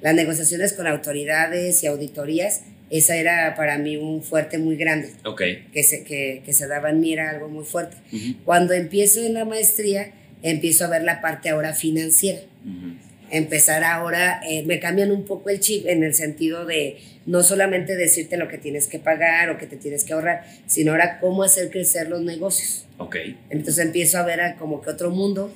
[0.00, 5.10] Las negociaciones con autoridades y auditorías, esa era para mí un fuerte muy grande.
[5.24, 5.42] Ok.
[5.72, 7.96] Que se, que, que se daba en mí era algo muy fuerte.
[8.44, 12.40] Cuando empiezo en la maestría, empiezo a ver la parte ahora financiera.
[12.64, 13.05] ujú.
[13.30, 17.96] Empezar ahora, eh, me cambian un poco el chip en el sentido de no solamente
[17.96, 21.42] decirte lo que tienes que pagar o que te tienes que ahorrar, sino ahora cómo
[21.42, 22.86] hacer crecer los negocios.
[22.98, 23.16] Ok.
[23.50, 25.52] Entonces empiezo a ver a como que otro mundo,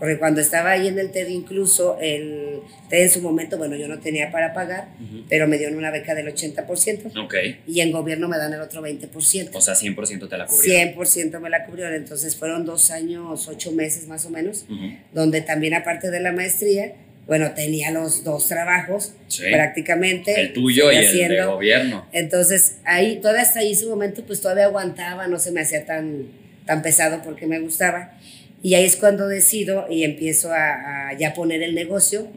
[0.00, 3.86] porque cuando estaba ahí en el TED incluso, el TED en su momento, bueno, yo
[3.86, 5.24] no tenía para pagar, Ujú.
[5.28, 7.34] pero me dieron una beca del 80% Ok.
[7.68, 9.50] y en gobierno me dan el otro 20%.
[9.54, 10.72] O sea, 100% te la cubrió.
[10.74, 14.90] 100% me la cubrieron, entonces fueron dos años, ocho meses más o menos, Ujú.
[15.12, 16.94] donde también aparte de la maestría,
[17.26, 19.44] bueno, tenía los dos trabajos Sí.
[19.52, 20.40] prácticamente.
[20.40, 21.52] El tuyo y seguía el de haciendo.
[21.54, 22.06] gobierno.
[22.12, 26.26] Entonces, ahí, todavía hasta ahí ese momento, pues todavía aguantaba, no se me hacía tan,
[26.66, 28.18] tan pesado porque me gustaba.
[28.62, 32.28] Y ahí es cuando decido y empiezo a, a ya poner el negocio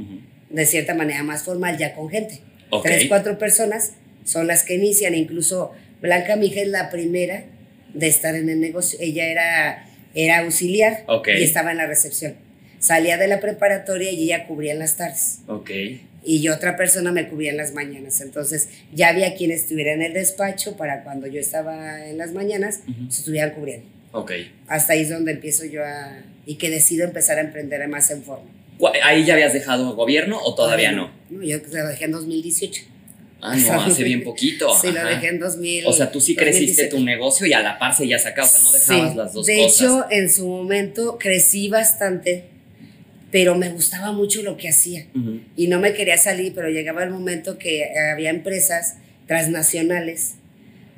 [0.49, 2.39] de cierta manera más formal, ya con gente.
[2.83, 3.91] Tres, cuatro personas
[4.23, 7.43] son las que inician, incluso Blanca Mija es la primera
[7.93, 8.97] de estar en el negocio.
[9.01, 11.03] Ella era, era auxiliar
[11.39, 12.35] y estaba en la recepción.
[12.79, 15.71] Salía de la preparatoria y ella cubría en las tardes Ok.
[16.25, 18.19] y otra persona me cubría en las mañanas.
[18.21, 22.79] Entonces ya había quien estuviera en el despacho para cuando yo estaba en las mañanas,
[23.09, 23.87] se estuvieran cubriendo.
[24.13, 24.31] Ok.
[24.67, 26.21] Hasta ahí es donde empiezo yo a...
[26.45, 28.49] y que decido empezar a emprender más en forma.
[29.03, 31.11] ¿Ahí ya habías dejado gobierno o todavía no?
[31.29, 32.83] No, yo lo dejé en 2018.
[33.41, 34.73] Ah, no, hace bien poquito.
[34.79, 35.87] Sí, lo dejé en 2000.
[35.87, 38.49] O sea, tú sí creciste tu negocio y a la par se ya sacaba, o
[38.49, 39.79] sea, no dejabas las dos de cosas.
[39.79, 42.45] De hecho, en su momento crecí bastante,
[43.31, 45.07] pero me gustaba mucho lo que hacía.
[45.57, 48.95] Y no me quería salir, pero llegaba el momento que había empresas
[49.27, 50.35] transnacionales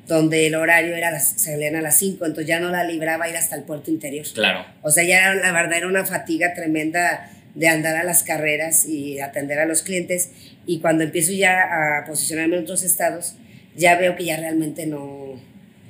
[0.06, 3.36] donde el horario era las, salían a las 5, entonces ya no la libraba ir
[3.36, 4.24] hasta el puerto interior.
[4.32, 4.64] Claro.
[4.82, 9.18] O sea, ya la verdad era una fatiga tremenda de andar a las carreras y
[9.18, 10.30] atender a los clientes.
[10.66, 13.34] Y cuando empiezo ya a posicionarme en otros estados,
[13.74, 15.40] ya veo que ya realmente no,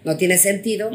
[0.05, 0.91] no tiene sentido.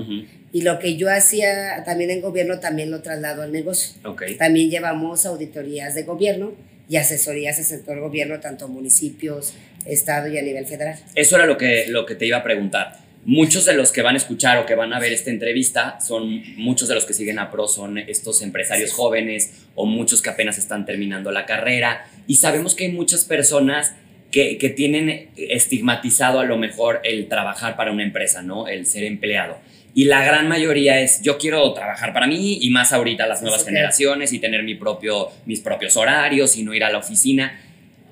[0.53, 3.93] Y lo que yo hacía también en gobierno, también lo traslado al negocio.
[4.03, 4.35] Okay.
[4.35, 6.53] También llevamos auditorías de gobierno
[6.89, 9.53] y asesorías al sector gobierno, tanto municipios,
[9.85, 10.97] estado y a nivel federal.
[11.15, 14.15] Eso era lo que, lo que te iba a preguntar muchos de los que van
[14.15, 17.39] a escuchar o que van a ver esta entrevista son muchos de los que siguen
[17.39, 22.05] a Pro, son estos empresarios jóvenes o muchos que apenas están terminando la carrera.
[22.27, 23.95] Y sabemos que hay muchas personas
[24.31, 28.67] que, que tienen estigmatizado a lo mejor el trabajar para una empresa, ¿no?
[28.67, 29.57] El ser empleado.
[29.93, 33.65] Y la gran mayoría es, yo quiero trabajar para mí y más ahorita las nuevas
[33.65, 37.59] generaciones y tener mi propio, mis propios horarios y no ir a la oficina.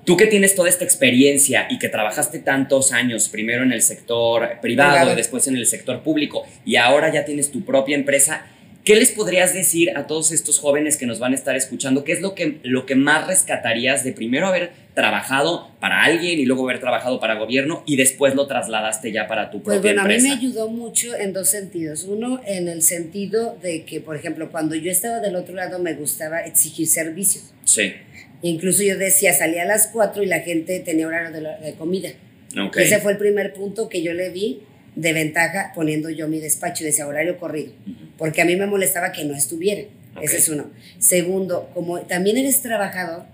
[0.04, 4.60] Tú que tienes toda esta experiencia y que trabajaste tantos años, primero en el sector
[4.62, 8.46] privado y después en el sector público, y ahora ya tienes tu propia empresa,
[8.84, 12.02] ¿qué les podrías decir a todos estos jóvenes que nos van a estar escuchando?
[12.02, 16.46] ¿Qué es lo que, lo que más rescatarías de primero haber trabajado para alguien y
[16.46, 20.02] luego haber trabajado para gobierno y después lo trasladaste ya para tu propia empresa?
[20.02, 22.04] Pues bueno, a mí me ayudó mucho en dos sentidos.
[22.04, 25.94] Uno, en el sentido de que, por ejemplo, cuando yo estaba del otro lado me
[25.94, 27.52] gustaba exigir servicios.
[27.64, 27.92] Sí.
[28.42, 32.10] Incluso yo decía, salía a las 4 y la gente tenía horario de, comida.
[32.76, 34.62] Ese fue el primer punto que yo le vi
[34.96, 37.72] de ventaja poniendo yo mi despacho, decía horario corrido,
[38.18, 39.82] porque a mí me molestaba que no estuviera.
[40.20, 40.70] Ese es uno.
[40.98, 43.24] Segundo, como también eres trabajador,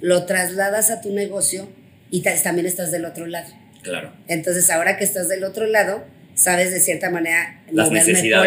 [0.00, 1.68] lo trasladas a tu negocio
[2.10, 3.52] y también estás del otro lado.
[3.82, 4.12] Claro.
[4.28, 6.04] Entonces, ahora que estás del otro lado,
[6.42, 8.46] sabes de cierta manera Las mejor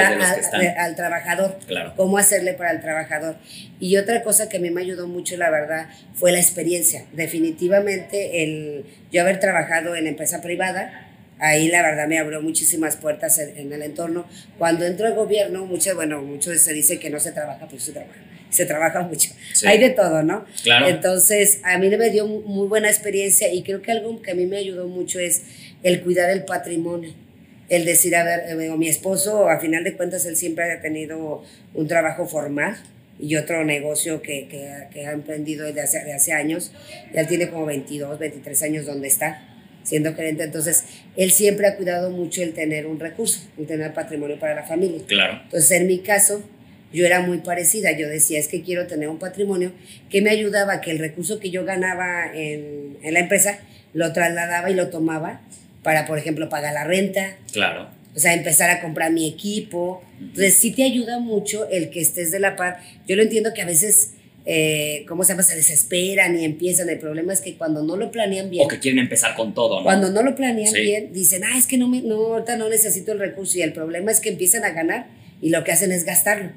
[0.77, 1.93] al, trabajador, claro.
[1.95, 3.37] cómo hacerle para el trabajador.
[3.79, 7.05] Y otra cosa que a mí me ayudó mucho, la verdad, fue la experiencia.
[7.13, 11.07] Definitivamente, el yo haber trabajado en empresa privada,
[11.39, 14.27] ahí la verdad me abrió muchísimas puertas en, el entorno.
[14.57, 17.93] Cuando entro al gobierno, mucho, bueno, mucho se dice que no se trabaja, pero se
[17.93, 18.19] trabaja.
[18.49, 19.31] Se trabaja mucho.
[19.65, 20.45] Hay de todo, ¿no?
[20.63, 20.87] Claro.
[20.87, 24.45] Entonces, a mí me dio muy buena experiencia y creo que algo que a mí
[24.45, 25.43] me ayudó mucho es
[25.81, 27.24] el cuidar el patrimonio
[27.69, 31.43] el decir, a ver, eh, mi esposo, a final de cuentas, él siempre ha tenido
[31.73, 32.77] un trabajo formal
[33.19, 34.47] y otro negocio que,
[34.91, 36.71] que, ha emprendido desde hace, de hace años.
[37.13, 39.41] Ya tiene como 22, 23 años donde está
[39.83, 40.43] siendo gerente.
[40.43, 40.83] Entonces,
[41.15, 45.01] él siempre ha cuidado mucho el tener un recurso, el tener patrimonio para la familia.
[45.07, 45.39] Claro.
[45.43, 46.43] Entonces, en mi caso,
[46.91, 47.91] yo era muy parecida.
[47.93, 49.71] Yo decía, es que quiero tener un patrimonio
[50.09, 53.59] que me ayudaba que el recurso que yo ganaba en, en la empresa
[53.93, 55.41] lo trasladaba y lo tomaba
[55.85, 57.37] para, por ejemplo, pagar la renta.
[57.53, 57.87] Claro.
[58.15, 60.01] O sea, empezar a comprar mi equipo.
[60.19, 62.79] Entonces, sí te ayuda mucho el que estés de la par.
[63.07, 64.13] Yo lo entiendo que a veces,
[64.47, 65.43] eh, ¿cómo se llama?
[65.43, 66.89] Se desesperan y empiezan.
[66.89, 68.65] El problema es que cuando no lo planean bien.
[68.65, 69.83] O que quieren empezar con todo, ¿no?
[69.83, 73.11] Cuando no lo planean bien, dicen, ah, es que no, me, no, ahorita no necesito
[73.11, 73.59] el recurso.
[73.59, 75.05] Y el problema es que empiezan a ganar
[75.39, 76.49] y lo que hacen es gastarlo.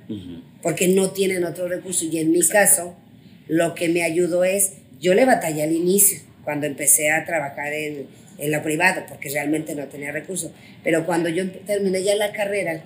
[0.63, 2.07] Porque no tienen otro recurso.
[2.07, 2.97] Y en mi caso,
[3.47, 8.07] lo que me ayudó es, yo le batallé al inicio, cuando empecé a trabajar en
[8.39, 10.53] en lo privado, porque realmente no tenía recursos.
[10.85, 12.83] Pero cuando yo terminé ya la carrera,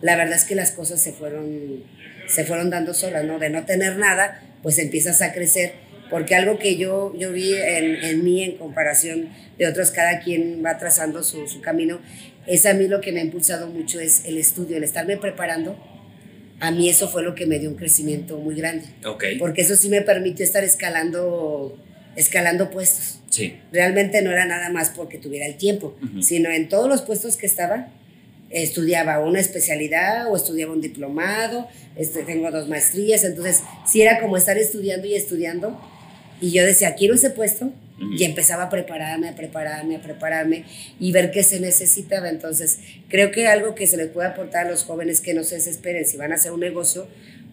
[0.00, 1.84] la verdad es que las cosas se fueron,
[2.26, 3.38] se fueron dando solas, ¿no?
[3.38, 5.72] De no tener nada, pues empiezas a crecer,
[6.10, 10.62] porque algo que yo, yo vi en, en mí en comparación de otros, cada quien
[10.64, 12.00] va trazando su, su camino,
[12.46, 15.76] es a mí lo que me ha impulsado mucho es el estudio, el estarme preparando.
[16.60, 18.86] A mí eso fue lo que me dio un crecimiento muy grande.
[19.04, 19.38] Okay.
[19.38, 21.78] Porque eso sí me permitió estar escalando
[22.16, 23.20] escalando puestos.
[23.30, 23.56] Sí.
[23.72, 27.46] Realmente no era nada más porque tuviera el tiempo, sino en todos los puestos que
[27.46, 27.88] estaba,
[28.50, 34.36] estudiaba una especialidad o estudiaba un diplomado, este, tengo dos maestrías, entonces sí era como
[34.36, 35.80] estar estudiando y estudiando.
[36.40, 40.64] Y yo decía, quiero ese puesto, y empezaba a prepararme, a prepararme, a prepararme
[40.98, 42.28] y ver qué se necesitaba.
[42.28, 45.56] Entonces, creo que algo que se les puede aportar a los jóvenes que no se
[45.56, 47.06] desesperen si van a hacer un negocio,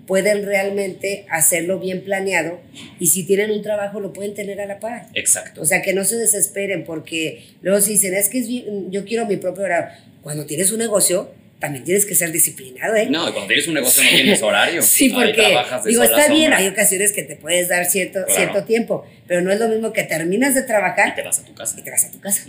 [0.08, 2.60] pueden realmente hacerlo bien planeado
[3.00, 5.08] y si tienen un trabajo lo pueden tener a la par.
[5.14, 5.62] Exacto.
[5.62, 8.44] O sea, que no se desesperen porque luego si dicen, es que
[8.90, 9.96] yo quiero mi propio horario.
[10.22, 13.08] Cuando tienes un negocio, también tienes que ser disciplinado, ¿eh?
[13.10, 14.82] No, cuando tienes un negocio no tienes horario.
[14.82, 19.42] sí, porque digo, está bien, hay ocasiones que te puedes dar cierto, cierto tiempo, pero
[19.42, 21.80] no es lo mismo que terminas de trabajar y te vas a tu casa.
[21.80, 22.44] Y te vas a tu casa.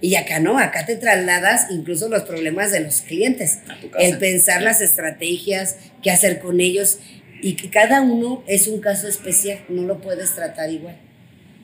[0.00, 3.58] Y acá no, acá te trasladas incluso los problemas de los clientes.
[3.98, 6.98] El pensar las estrategias, qué hacer con ellos.
[7.40, 10.96] y que cada uno es un caso especial, no lo puedes tratar igual.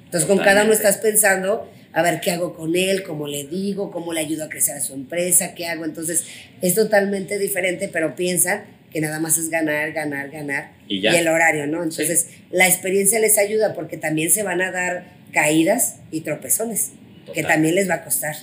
[0.07, 0.89] Entonces con cada uno Totalmente.
[0.89, 4.49] estás pensando, a ver qué hago con él, cómo le digo, cómo le ayudo a
[4.49, 5.85] crecer a su empresa, qué hago.
[5.85, 6.27] Entonces
[6.61, 11.13] es totalmente diferente, pero piensan que nada más es ganar, ganar, ganar Y ya.
[11.19, 11.85] el horario, ¿no?
[11.85, 16.91] Entonces la experiencia les ayuda porque también se van a dar caídas y tropezones,
[17.33, 18.35] que también les va a costar.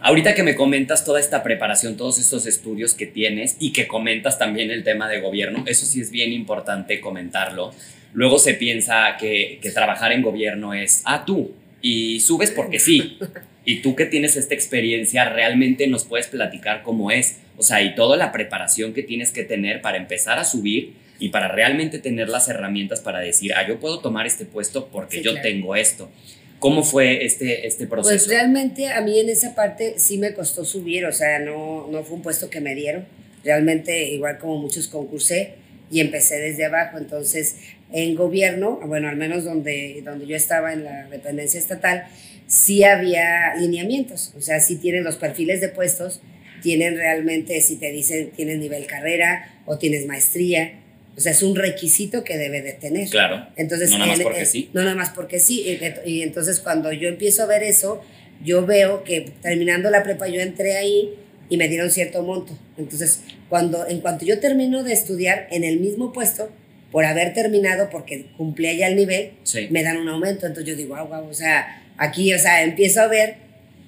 [0.00, 4.38] Ahorita que me comentas toda esta preparación, todos estos estudios que tienes y que comentas
[4.38, 7.72] también el tema de gobierno, eso sí es bien importante comentarlo.
[8.12, 13.18] Luego se piensa que, que trabajar en gobierno es, ah, tú, y subes porque sí.
[13.66, 17.40] Y tú que tienes esta experiencia, realmente nos puedes platicar cómo es.
[17.58, 21.28] O sea, y toda la preparación que tienes que tener para empezar a subir y
[21.28, 25.22] para realmente tener las herramientas para decir, ah, yo puedo tomar este puesto porque Sí,
[25.24, 25.46] yo claro.
[25.46, 26.10] tengo esto.
[26.58, 28.14] ¿Cómo fue este, este proceso?
[28.14, 32.02] Pues realmente a mí en esa parte sí me costó subir, o sea, no, no
[32.02, 33.04] fue un puesto que me dieron.
[33.44, 35.56] Realmente, igual como muchos concursé
[35.90, 36.96] y empecé desde abajo.
[36.96, 37.56] Entonces,
[37.94, 42.06] en gobierno, bueno, al menos donde, donde yo estaba en la dependencia estatal,
[42.48, 46.20] sí había lineamientos, o sea, sí tienen los perfiles de puestos,
[46.60, 50.80] tienen realmente, si te dicen, tienes nivel carrera o tienes maestría,
[51.16, 53.08] o sea, es un requisito que debe de tener.
[53.08, 53.46] Claro.
[53.54, 54.70] Entonces, No nada más porque sí.
[54.72, 55.64] No nada más porque sí.
[56.04, 58.02] Y, y entonces cuando yo empiezo a ver eso,
[58.42, 61.14] yo veo que terminando la prepa yo entré ahí
[61.48, 62.58] y me dieron cierto monto.
[62.76, 66.50] Entonces, cuando, en cuanto yo termino de estudiar en el mismo puesto,
[66.94, 69.66] por haber terminado, porque cumplía ya el nivel, Sí.
[69.72, 70.46] me dan un aumento.
[70.46, 73.34] Entonces yo digo, wow, wow, o sea, aquí, o sea, empiezo a ver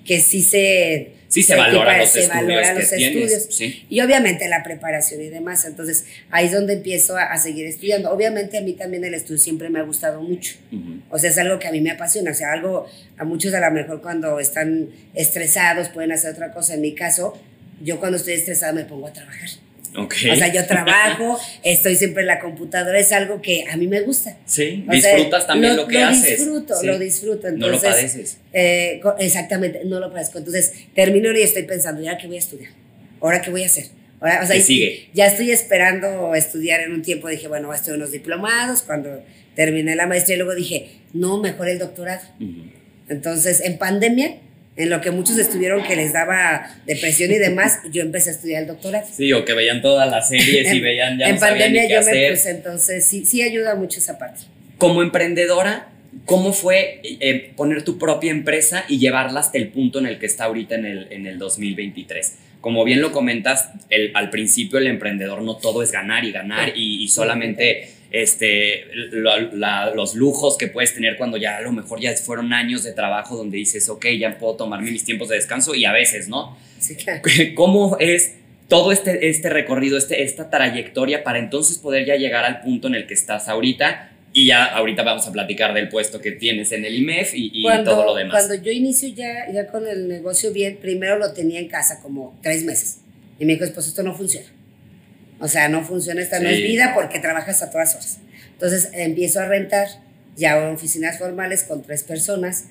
[0.04, 1.12] que sí se...
[1.28, 3.32] Sí se valoran equipara- los se estudios valora que los tienes.
[3.32, 3.46] estudios.
[3.56, 3.86] Sí.
[3.90, 5.64] Y obviamente la preparación y demás.
[5.64, 8.10] Entonces ahí es donde empiezo a, a seguir estudiando.
[8.12, 10.54] Obviamente a mí también el estudio siempre me ha gustado mucho.
[10.72, 11.00] Ujú.
[11.10, 12.30] O sea, es algo que a mí me apasiona.
[12.32, 12.86] O sea, algo,
[13.18, 16.74] a muchos a lo mejor cuando están estresados pueden hacer otra cosa.
[16.74, 17.36] En mi caso,
[17.82, 19.48] yo cuando estoy estresada me pongo a trabajar.
[20.04, 22.98] O sea, yo trabajo, estoy siempre en la computadora.
[22.98, 24.36] Es algo que a mí me gusta.
[24.46, 26.38] sí, O sea, disfrutas también lo, que haces.
[26.38, 26.86] disfruto, Sí.
[26.86, 27.50] lo disfruto.
[27.50, 28.38] no lo Entonces, padeces.
[28.52, 30.38] eh, exactamente, no lo padezco.
[30.38, 32.70] Entonces, termino y estoy pensando, ¿y ahora qué voy a estudiar?
[33.20, 33.86] ¿Ahora qué voy a hacer?
[34.20, 35.08] Ahora, o sea, ¿Qué y- sigue?
[35.14, 37.28] ya estoy esperando estudiar en un tiempo.
[37.28, 38.82] Dije, bueno, voy a estudiar unos diplomados.
[38.82, 39.22] Cuando
[39.54, 42.22] terminé la maestría, y luego dije, no, mejor el doctorado.
[43.08, 44.36] Entonces, en pandemia,
[44.76, 48.62] en lo que muchos estuvieron que les daba depresión y demás, yo empecé a estudiar
[48.62, 49.06] el doctorado.
[49.10, 51.88] Sí, o que veían todas las series y veían ya en no sabían ni pandemia
[51.88, 54.42] qué yo me puse, entonces sí, sí ayuda mucho esa parte.
[54.78, 55.88] Como emprendedora,
[56.26, 60.26] ¿cómo fue eh, poner tu propia empresa y llevarla hasta el punto en el que
[60.26, 62.34] está ahorita en el, en el 2023?
[62.60, 66.72] Como bien lo comentas, el- al principio el emprendedor no todo es ganar y ganar
[66.76, 72.00] y, y solamente este, la- los lujos que puedes tener cuando ya a lo mejor
[72.00, 75.74] ya fueron años de trabajo donde dices, ok, ya puedo tomarme mis tiempos de descanso
[75.74, 76.56] y a veces, ¿no?
[76.78, 77.22] Sí, claro.
[77.54, 78.34] ¿Cómo es
[78.68, 82.94] todo este, este recorrido, este, esta trayectoria para entonces poder ya llegar al punto en
[82.94, 84.12] el que estás ahorita?
[84.32, 87.62] Y ya ahorita vamos a platicar del puesto que tienes en el IMEF y, y
[87.62, 88.32] cuando, todo lo demás.
[88.46, 92.38] Cuando yo inicio ya, ya con el negocio bien, primero lo tenía en casa como
[92.42, 92.98] tres meses.
[93.38, 94.46] Y me dijo, pues esto no funciona.
[95.38, 96.54] O sea, no funciona, esta no Sí.
[96.56, 98.18] es vida porque trabajas a todas horas.
[98.52, 99.86] Entonces empiezo a rentar
[100.36, 102.64] ya oficinas formales con tres personas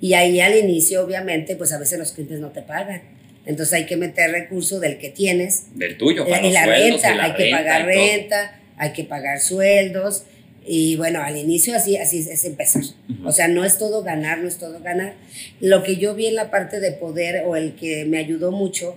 [0.00, 3.02] y ahí al inicio obviamente pues a veces los clientes no te pagan.
[3.46, 6.64] Entonces hay que meter recurso del que tienes del tuyo, la- para y los la
[6.64, 8.04] sueldos, renta, y la hay que renta pagar y todo.
[8.06, 10.24] renta, hay que pagar sueldos.
[10.70, 12.82] Y bueno, al inicio así, así es, es empezar.
[13.24, 15.14] O sea, no es todo ganar, no es todo ganar.
[15.60, 18.96] Lo que yo vi en la parte de poder o el que me ayudó mucho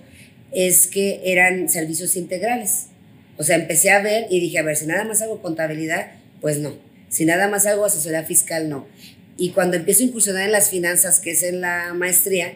[0.52, 2.88] es que eran servicios integrales.
[3.42, 6.58] O sea, empecé a ver y dije, a ver, si nada más hago contabilidad, pues
[6.58, 6.76] no.
[7.08, 8.86] Si nada más hago asesoría fiscal, no.
[9.36, 12.52] Y cuando empiezo a incursionar en las finanzas, que es en la maestría,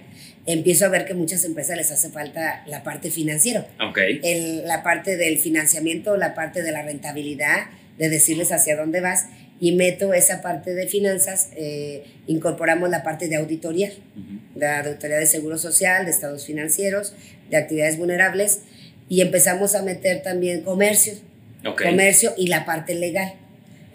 [0.46, 3.98] empiezo a ver que muchas empresas les hace falta la parte financiera Ok.
[4.22, 7.66] el- la parte del financiamiento, la parte de la rentabilidad,
[7.98, 9.24] de decirles hacia dónde vas,
[9.58, 14.60] y meto esa parte de finanzas, eh, incorporamos la parte de auditoría, Ujú.
[14.60, 17.14] de auditoría de seguro social, de estados financieros,
[17.50, 18.60] de actividades vulnerables,
[19.08, 21.14] y empezamos a meter también comercio,
[21.64, 21.82] Ok.
[21.82, 23.34] comercio y la parte legal.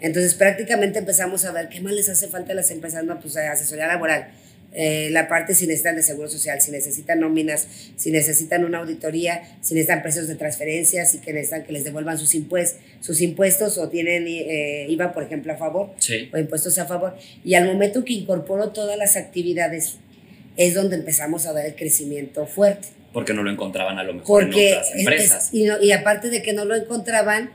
[0.00, 3.36] Entonces prácticamente empezamos a ver qué más les hace falta a las empresas, no, pues
[3.36, 4.32] eh, asesoría laboral,
[4.74, 9.42] eh, la parte si necesitan de seguro social, si necesitan nóminas, si necesitan una auditoría,
[9.60, 13.76] si necesitan precios de transferencia, si que necesitan que les devuelvan sus, impuestos sus impuestos
[13.78, 16.30] o tienen eh, IVA, por ejemplo, a favor Sí.
[16.32, 17.16] o impuestos a favor.
[17.44, 19.96] Y al momento que incorporo todas las actividades,
[20.56, 22.88] es donde empezamos a dar el crecimiento fuerte.
[23.12, 25.44] Porque no lo encontraban a lo mejor Porque, en otras es- empresas.
[25.48, 27.50] es- y, no- y aparte de que no lo encontraban,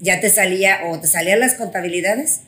[0.00, 2.40] ya te salía o te salían las contabilidades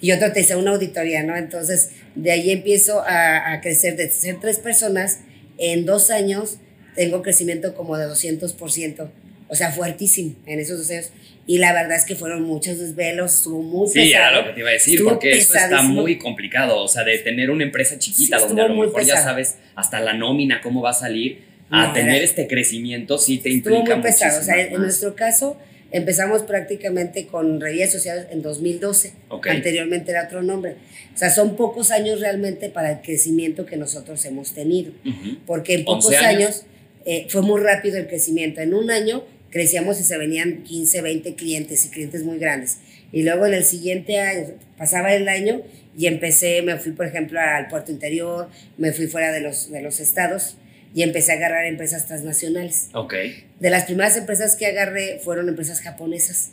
[0.00, 1.36] y otro te hice una auditoría, ¿no?
[1.36, 5.20] Entonces, de ahí empiezo a, a crecer de ser tres personas,
[5.58, 6.58] en dos años
[6.94, 9.10] tengo crecimiento como de 200%
[9.48, 11.10] O sea, fuertísimo en esos dos años.
[11.46, 14.28] Y la verdad es que fueron muchos desvelos, estuvo muy Sí, pesado.
[14.30, 16.82] era lo que te iba a decir, Estuvo porque eso está muy complicado.
[16.82, 19.24] O sea, de tener una empresa chiquita Sí, donde a lo mejor ya pesado.
[19.24, 23.74] sabes hasta la nómina, cómo va a salir, a tener este crecimiento sí te Estuvo
[23.76, 24.40] implica muy pesado.
[24.40, 24.80] O sea, en más.
[24.80, 25.56] nuestro caso,
[25.90, 29.12] empezamos prácticamente con redes sociales en 2012.
[29.28, 29.46] Ok.
[29.48, 30.76] Anteriormente era otro nombre.
[31.14, 34.92] O sea, son pocos años realmente para el crecimiento que nosotros hemos tenido.
[35.04, 35.38] Ujú.
[35.46, 36.66] Porque en pocos 11 años, años.
[37.04, 38.60] eh, fue muy rápido el crecimiento.
[38.60, 42.78] En un año crecíamos y se venían 15, 20 clientes y clientes muy grandes.
[43.12, 45.62] Y luego en el siguiente año, pasaba el año
[45.96, 49.80] y empecé, me fui por ejemplo al puerto interior, me fui fuera de los, de
[49.80, 50.56] los estados
[50.96, 52.88] y empecé a agarrar empresas transnacionales.
[52.94, 53.12] Ok.
[53.60, 56.52] De las primeras empresas que agarré fueron empresas japonesas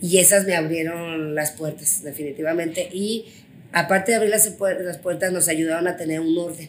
[0.00, 3.24] y esas me abrieron las puertas definitivamente y
[3.72, 4.48] aparte de abrir las,
[4.80, 6.68] las puertas nos ayudaron a tener un orden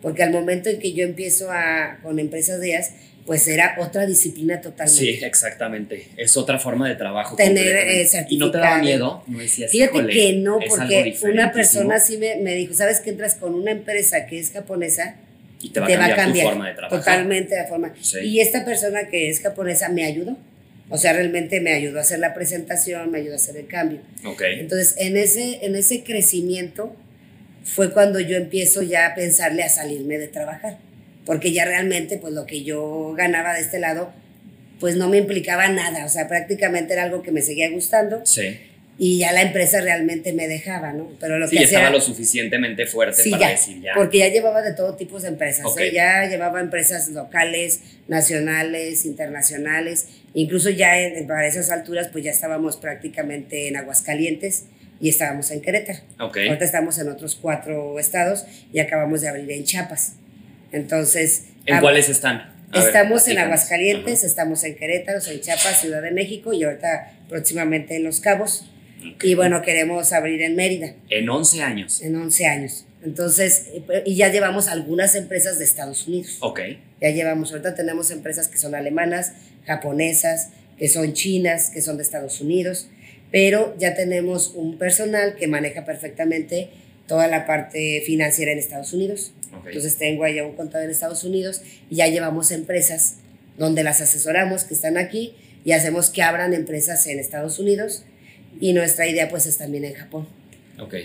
[0.00, 2.92] porque al momento en que yo empiezo a, con empresas de ellas
[3.26, 4.98] pues era otra disciplina totalmente.
[4.98, 6.08] Sí, exactamente.
[6.16, 7.36] Es otra forma de trabajo.
[7.36, 9.22] Tener, eh, ¿Y no te daba miedo?
[9.26, 13.00] No decías, Fíjate "Híjole, que no, porque una diferentísimo", persona sí me, me dijo, ¿sabes
[13.00, 15.16] que entras con una empresa que es japonesa?
[15.62, 16.98] Y te va a cambiar, tu forma de trabajar.
[16.98, 17.94] Totalmente la forma.
[18.00, 18.18] Sí.
[18.20, 20.36] Y esta persona que es japonesa me ayudó.
[20.88, 24.00] O sea, realmente me ayudó a hacer la presentación, me ayudó a hacer el cambio.
[24.24, 24.42] Ok.
[24.58, 26.96] Entonces, en ese, en ese crecimiento
[27.62, 30.78] fue cuando yo empiezo ya a pensarle a salirme de trabajar.
[31.24, 34.12] Porque ya realmente, pues lo que yo ganaba de este lado,
[34.80, 36.04] pues no me implicaba nada.
[36.06, 38.58] O sea, prácticamente era algo que me seguía gustando Sí.
[39.02, 41.08] Y ya la empresa realmente me dejaba, ¿no?
[41.18, 43.92] Pero lo Sí, que estaba era- lo suficientemente fuerte Sí, para ya, decir ya.
[43.96, 45.64] porque ya llevaba de todo tipo de empresas.
[45.78, 45.90] ¿eh?
[45.92, 52.76] ya llevaba empresas locales, nacionales, internacionales, incluso ya en, para esas alturas pues ya estábamos
[52.76, 54.64] prácticamente en Aguascalientes
[55.00, 56.00] y estábamos en Querétaro.
[56.18, 56.36] Ok.
[56.48, 60.16] Ahorita estamos en otros cuatro estados y acabamos de abrir en Chiapas.
[60.72, 62.36] Entonces, ¿En cuáles están?
[62.72, 63.44] A ver, estamos en platícanos.
[63.44, 68.66] Aguascalientes, estamos en Querétaro, en Chiapas, Ciudad de México y ahorita próximamente en Los Cabos.
[69.14, 69.24] Ok.
[69.24, 72.02] Y bueno, queremos abrir en Mérida En 11 años.
[72.02, 72.86] en 11 años.
[73.02, 76.36] Entonces, eh, y ya llevamos algunas empresas de Estados Unidos.
[76.40, 76.60] Ok.
[77.00, 79.32] Ya llevamos, ahorita tenemos empresas que son alemanas,
[79.66, 82.88] japonesas, que son chinas, que son de Estados Unidos,
[83.30, 86.68] pero ya tenemos un personal que maneja perfectamente
[87.06, 89.32] toda la parte financiera en Estados Unidos.
[89.58, 89.68] Ok.
[89.68, 93.16] Entonces tengo allá un contador en Estados Unidos y ya llevamos empresas
[93.56, 95.34] donde las asesoramos que están aquí
[95.64, 98.04] y hacemos que abran empresas en Estados Unidos
[98.58, 100.26] y nuestra idea pues es también en Japón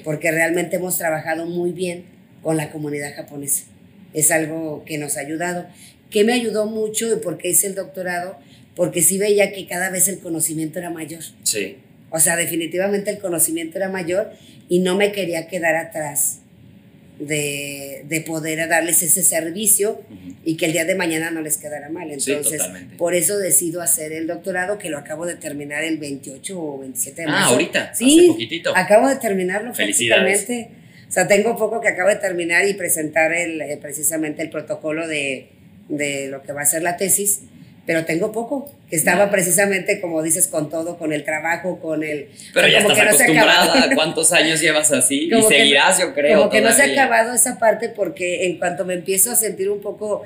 [0.03, 2.05] porque realmente hemos trabajado muy bien
[2.41, 3.63] con la comunidad japonesa.
[4.13, 5.67] Es algo que nos ha ayudado.
[6.09, 8.37] ¿Qué me ayudó mucho y por qué hice el doctorado?
[8.75, 11.23] Porque sí veía que cada vez el conocimiento era mayor.
[11.43, 11.77] Sí.
[12.09, 14.31] O sea, definitivamente el conocimiento era mayor
[14.69, 16.39] y no me quería quedar atrás
[17.19, 20.35] de, de poder darles ese servicio Ujú.
[20.43, 22.11] y que el día de mañana no les quedara mal.
[22.11, 22.61] Entonces,
[22.97, 27.21] por eso decido hacer el doctorado que lo acabo de terminar el 28 o 27
[27.21, 27.51] de Ah, marzo.
[27.53, 28.75] ahorita, Sí, hace poquitito.
[28.75, 30.45] acabo de terminarlo Felicidades.
[31.07, 35.07] O sea, tengo poco que acabo de terminar y presentar el, eh, precisamente el protocolo
[35.07, 35.49] de,
[35.87, 37.41] de lo que va a ser la tesis,
[37.85, 39.31] pero tengo poco, que estaba No.
[39.31, 42.29] precisamente, como dices, con todo, con el trabajo, con el...
[42.53, 43.63] Pero o sea, ya como estás que no se acostumbrada.
[43.63, 43.95] acabado.
[43.95, 45.29] ¿Cuántos años llevas así?
[45.29, 46.37] Como y que seguirás, yo creo.
[46.39, 49.69] Como que no se ha acabado esa parte porque en cuanto me empiezo a sentir
[49.69, 50.23] un poco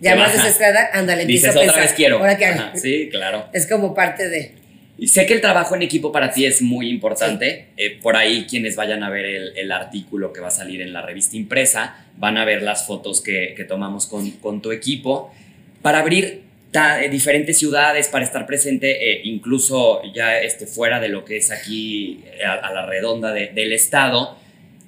[0.00, 1.82] ya Que más desesperada, ándale, empiezo Dices, a otra pensar.
[1.84, 2.18] vez quiero.
[2.18, 2.44] ¿Ahora hago?
[2.44, 3.46] Ajá, sí, claro.
[3.52, 4.52] Es como parte de...
[4.98, 7.66] Y sé que el trabajo en equipo para ti es muy importante.
[7.76, 10.92] Eh, por ahí, quienes vayan a ver el, el artículo que va a salir en
[10.92, 15.32] la revista impresa, van a ver las fotos que, que tomamos con, con tu equipo.
[15.80, 16.42] Para abrir
[16.74, 21.50] eh, diferentes ciudades, para estar presente, eh, incluso ya este, fuera de lo que es
[21.50, 24.36] aquí, eh, a, a la redonda de- del estado.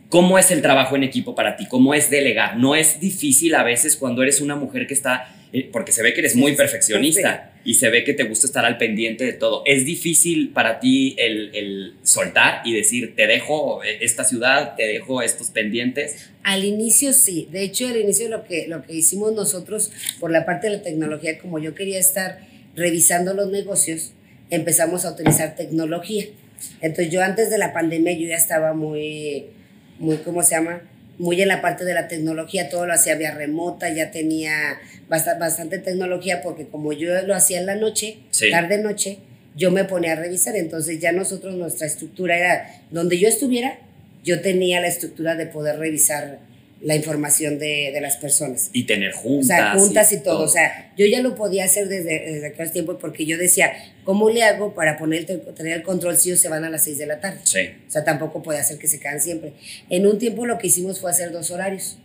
[0.09, 1.66] ¿Cómo es el trabajo en equipo para ti?
[1.68, 2.57] ¿Cómo es delegar?
[2.57, 5.29] ¿No es difícil a veces cuando eres una mujer que está,
[5.62, 8.77] porque se ve que eres muy perfeccionista y se ve que te gusta estar al
[8.77, 9.62] pendiente de todo?
[9.67, 15.23] ¿Es difícil para ti el, el soltar y decir, te dejo esta ciudad, te dejo
[15.23, 16.31] estos pendientes?
[16.43, 20.45] Al inicio sí, de hecho al inicio lo que, lo que hicimos nosotros por la
[20.45, 22.40] parte de la tecnología, como yo quería estar
[22.75, 24.12] revisando los negocios,
[24.51, 26.27] empezamos a utilizar tecnología.
[26.81, 29.47] Entonces yo antes de la pandemia yo ya estaba muy,
[29.99, 30.83] muy, ¿cómo se llama?
[31.18, 35.40] Muy en la parte de la tecnología, todo lo hacía vía remota, ya tenía bastante,
[35.40, 38.50] bastante tecnología porque como yo lo hacía en la noche, Sí.
[38.50, 39.18] tarde noche,
[39.57, 43.79] yo me ponía a revisar, entonces ya nosotros nuestra estructura era donde yo estuviera,
[44.25, 46.38] yo tenía la estructura de poder revisar
[46.85, 48.68] la información de, de las personas.
[48.72, 49.46] Y tener O juntas.
[49.46, 50.42] sea, juntas y todo.
[50.44, 53.72] O sea, yo ya lo podía hacer desde, desde aquel tiempo porque yo decía,
[54.04, 56.98] ¿cómo le hago para poner, tener el control si ellos se van a las 6
[56.98, 57.40] de la tarde?
[57.44, 57.70] Sí.
[57.88, 59.54] O sea, tampoco puede hacer que se quedan siempre.
[59.88, 61.98] En un tiempo lo que hicimos fue hacer dos horarios.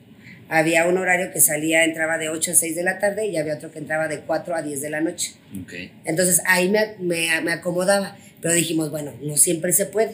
[0.47, 3.55] había un horario que salía, entraba de 8 a 6 de la tarde y había
[3.55, 5.33] otro que entraba de 4 a 10 de la noche.
[5.65, 5.91] Okay.
[6.05, 10.13] Entonces ahí me, me, me, acomodaba, pero dijimos, bueno, no siempre se puede,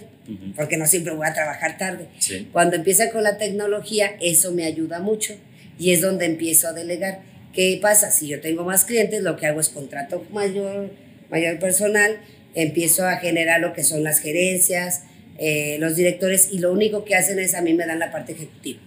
[0.55, 2.07] porque no siempre voy a trabajar tarde.
[2.19, 2.47] Sí.
[2.51, 5.35] Cuando empieza con la tecnología, eso me ayuda mucho
[5.77, 7.21] y es donde empiezo a delegar.
[7.53, 8.11] ¿Qué pasa?
[8.11, 10.89] Si yo tengo más clientes, lo que hago es contrato mayor,
[11.29, 12.17] mayor personal,
[12.53, 15.03] empiezo a generar lo que son las gerencias,
[15.37, 18.33] eh, los directores y lo único que hacen es a mí me dan la parte
[18.33, 18.79] ejecutiva.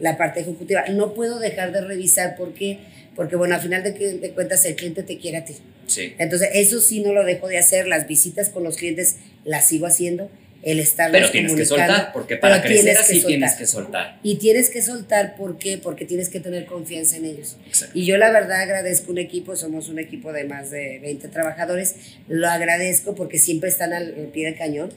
[0.00, 0.84] La parte ejecutiva.
[0.90, 2.80] No puedo dejar de revisar ¿por qué?
[3.14, 5.54] porque, bueno, al final de, de cuentas el cliente te quiere a ti.
[5.86, 6.14] Sí.
[6.18, 7.86] Entonces, eso sí no lo dejo de hacer.
[7.86, 10.30] Las visitas con los clientes las sigo haciendo.
[10.64, 14.18] El estar Pero tienes que soltar, porque para crecer así tienes que soltar.
[14.22, 15.76] Y tienes que soltar, ¿por qué?
[15.76, 17.58] Porque tienes que tener confianza en ellos.
[17.66, 17.98] Exacto.
[17.98, 21.96] Y yo la verdad agradezco un equipo, somos un equipo de más de 20 trabajadores,
[22.28, 24.90] lo agradezco porque siempre están al, al pie del cañón.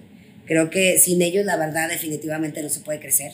[0.45, 3.33] Creo que sin ellos, la verdad, definitivamente no se puede crecer.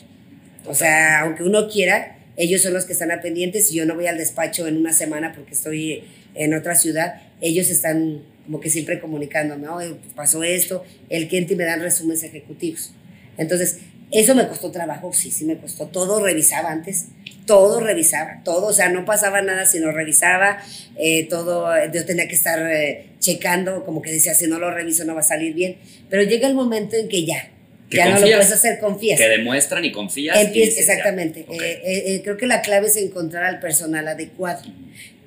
[0.66, 3.68] O sea, aunque uno quiera, ellos son los que están a pendientes.
[3.68, 6.04] Si yo no voy al despacho en una semana porque estoy
[6.36, 11.56] en otra ciudad, ellos están como que siempre comunicándome, oye, pues pasó esto, el cliente
[11.56, 12.92] me dan resúmenes ejecutivos.
[13.38, 13.80] Entonces,
[14.12, 15.88] eso me costó trabajo, sí, sí me costó.
[15.88, 17.06] Todo revisaba antes,
[17.48, 20.62] todo revisaba, todo, o sea, no pasaba nada si no revisaba,
[20.98, 25.06] eh, todo, yo tenía que estar eh, checando, como que decía, si no lo reviso
[25.06, 25.78] no va a salir bien.
[26.10, 27.50] Pero llega el momento en que ya,
[27.90, 29.20] Que ya no lo puedes hacer, confías.
[29.20, 30.36] Que demuestran y confías.
[30.38, 31.40] y Empieza- dices, exactamente.
[31.42, 34.62] Eh, eh, eh, creo que la clave es encontrar al personal adecuado.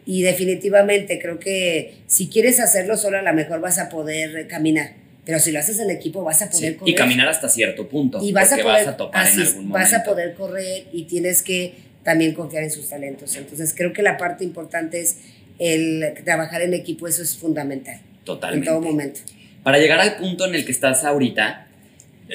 [0.07, 4.93] Y definitivamente creo que si quieres hacerlo solo, a lo mejor vas a poder caminar.
[5.25, 6.93] Pero si lo haces en equipo, vas a poder Sí, correr.
[6.93, 8.21] Y caminar hasta cierto punto.
[8.23, 10.11] Y vas a poder, vas a topar así en algún vas a momento.
[10.13, 13.35] poder correr y tienes que también confiar en sus talentos.
[13.35, 15.17] Entonces creo que la parte importante es
[15.59, 18.69] el trabajar en equipo, eso es fundamental Totalmente.
[18.69, 19.21] en todo momento.
[19.65, 21.67] Para llegar al punto en el que estás ahorita,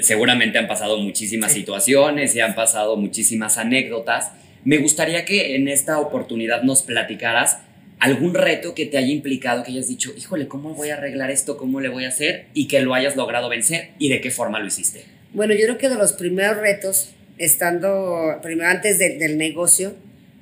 [0.01, 1.59] seguramente han pasado muchísimas Sí.
[1.59, 4.32] situaciones y han pasado muchísimas anécdotas.
[4.64, 7.57] Me gustaría que en esta oportunidad nos platicaras
[7.99, 11.57] algún reto que te haya implicado, que hayas dicho, híjole, ¿cómo voy a arreglar esto?
[11.57, 12.45] ¿Cómo le voy a hacer?
[12.53, 15.03] Y que lo hayas logrado vencer y de qué forma lo hiciste.
[15.34, 19.93] Bueno, yo creo que de los primeros retos, estando primero antes de- del negocio,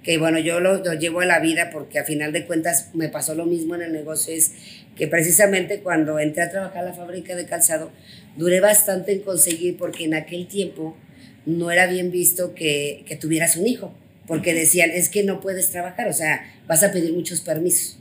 [0.03, 3.09] que bueno, yo lo, lo llevo a la vida porque a final de cuentas me
[3.09, 4.53] pasó lo mismo en el negocio, es
[4.95, 7.91] que precisamente cuando entré a trabajar a la fábrica de calzado,
[8.37, 10.95] duré bastante en conseguir porque en aquel tiempo
[11.45, 13.93] no era bien visto que, que tuvieras un hijo,
[14.29, 17.97] porque decían, es que no puedes trabajar, o sea, vas a pedir muchos permisos.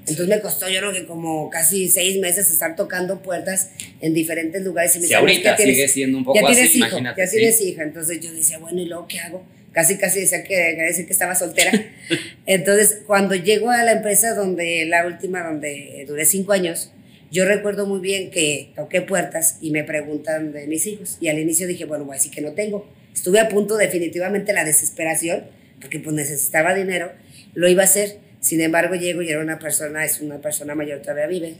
[0.00, 3.70] Entonces me costó yo creo que como casi seis meses estar tocando puertas
[4.00, 4.94] en diferentes lugares.
[4.96, 6.78] Y me Si decían, "Es que ahorita tienes- sigue siendo un poco ya tienes así,
[6.78, 7.20] hijo, imagínate.
[7.20, 7.36] ya sí.
[7.38, 7.82] tienes hija.
[7.82, 9.44] Entonces yo decía, bueno, ¿y luego qué hago?
[9.72, 11.70] Casi, casi decía que, decir que estaba soltera.
[12.46, 16.90] Entonces, cuando llego a la empresa donde, la última, donde duré cinco años,
[17.30, 21.16] yo recuerdo muy bien que toqué puertas y me preguntan de mis hijos.
[21.20, 22.88] Y al inicio dije, bueno, voy a decir que no tengo.
[23.14, 25.44] Estuve a punto definitivamente la desesperación,
[25.80, 27.12] porque pues necesitaba dinero,
[27.54, 28.18] lo iba a hacer.
[28.40, 31.56] Sin embargo, llego y era una persona, es una persona mayor, todavía vive,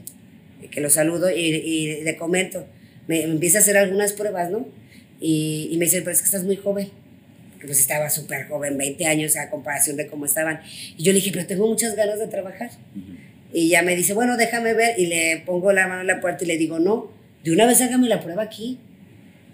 [0.62, 2.66] y que lo saludo y, y le comento.
[3.06, 4.66] Me, me empieza a hacer algunas pruebas, ¿no?
[5.20, 6.88] Y, y me dice, pero es que estás muy joven.
[7.52, 10.60] Porque pues estaba súper joven, 20 años a comparación de cómo estaban.
[10.96, 12.70] Y yo le dije, pero tengo muchas ganas de trabajar.
[13.52, 14.98] Y ya me dice, bueno, déjame ver.
[14.98, 17.12] Y le pongo la mano en la puerta y le digo, no,
[17.44, 18.78] de una vez hágame la prueba aquí.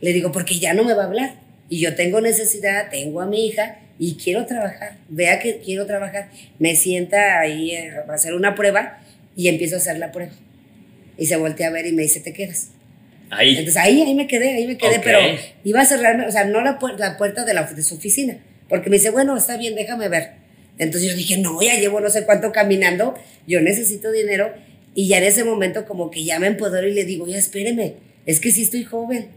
[0.00, 1.40] Le digo, porque ya no me va a hablar.
[1.68, 4.96] Y yo tengo necesidad, tengo a mi hija y quiero trabajar.
[5.08, 6.30] Vea que quiero trabajar.
[6.58, 9.00] Me sienta ahí eh, a hacer una prueba
[9.36, 10.32] y empiezo a hacer la prueba.
[11.18, 12.68] Y se voltea a ver y me dice, ¿te quedas?
[13.30, 13.50] Ahí.
[13.56, 15.02] Entonces ahí, ahí me quedé, ahí me quedé, Ok.
[15.04, 15.18] pero
[15.64, 18.38] iba a cerrarme, o sea, no la, puer- la puerta de, la, de su oficina,
[18.68, 20.32] porque me dice, bueno, está bien, déjame ver.
[20.78, 23.14] Entonces yo dije, no, ya llevo no sé cuánto caminando,
[23.46, 24.52] yo necesito dinero,
[24.94, 27.94] y ya en ese momento como que ya me empodero y le digo, ya espéreme,
[28.26, 29.28] es que sí estoy joven,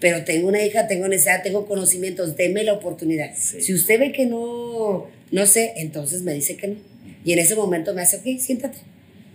[0.00, 3.30] pero tengo una hija, tengo necesidad, tengo conocimientos, deme la oportunidad.
[3.36, 3.60] Sí.
[3.62, 6.76] Si usted ve que no, no sé, entonces me dice que no.
[7.24, 8.78] Y en ese momento me hace, ok, siéntate.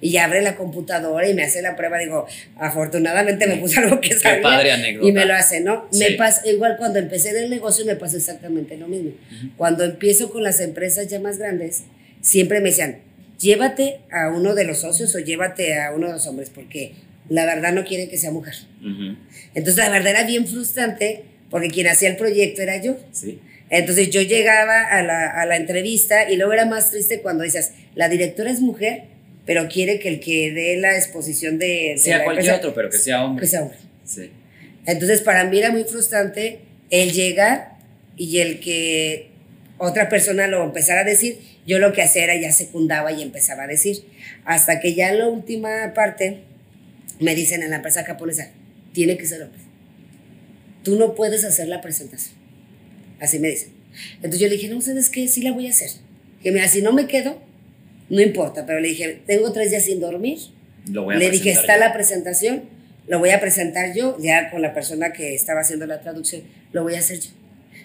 [0.01, 1.97] Y ya abre la computadora y me hace la prueba.
[1.99, 2.25] Digo,
[2.57, 4.41] afortunadamente me puso algo que Qué sabía.
[4.41, 5.07] padre anécdota.
[5.07, 5.87] Y me lo hace, ¿no?
[5.91, 5.99] Sí.
[5.99, 9.11] Me pasa, igual cuando empecé en el negocio me pasó exactamente lo mismo.
[9.57, 11.83] Cuando empiezo con las empresas ya más grandes,
[12.21, 12.99] siempre me decían,
[13.39, 16.93] llévate a uno de los socios o llévate a uno de los hombres, porque
[17.29, 18.55] la verdad no quieren que sea mujer.
[19.53, 22.97] Entonces la verdad era bien frustrante, porque quien hacía el proyecto era yo.
[23.11, 23.39] Sí.
[23.69, 27.71] Entonces yo llegaba a la, a la entrevista y luego era más triste cuando decías,
[27.95, 29.03] la directora es mujer,
[29.45, 31.93] pero quiere que el que dé la exposición de...
[31.93, 33.41] de Sea cualquier empresa- otro, pero que sea hombre.
[33.41, 33.77] que sea hombre.
[34.03, 34.29] Sí.
[34.85, 36.59] Entonces, para mí era muy frustrante
[36.91, 37.71] el llegar
[38.15, 39.29] y el que
[39.77, 41.39] otra persona lo empezara a decir.
[41.65, 44.03] Yo lo que hacía era ya secundaba y empezaba a decir.
[44.45, 46.41] Hasta que ya en la última parte
[47.19, 48.49] me dicen en la empresa japonesa,
[48.93, 49.61] tiene que ser hombre.
[50.83, 52.35] Tú no puedes hacer la presentación.
[53.19, 53.69] Así me dicen.
[54.15, 55.27] Entonces yo le dije, no, ¿sabes qué?
[55.27, 55.89] Sí la voy a hacer.
[56.43, 57.41] Que mira, si no me quedo,
[58.09, 60.39] no importa, pero le dije, tengo tres días sin dormir.
[60.91, 61.79] Lo voy a le dije, está yo".
[61.79, 62.63] la presentación,
[63.07, 66.83] lo voy a presentar yo, ya con la persona que estaba haciendo la traducción, lo
[66.83, 67.31] voy a hacer yo.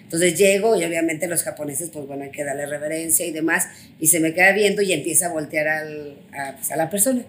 [0.03, 3.67] Entonces llego y obviamente los japoneses, pues bueno, hay que darle reverencia y demás,
[3.99, 7.23] y se me queda viendo y empieza a voltear al, a, pues, a la persona,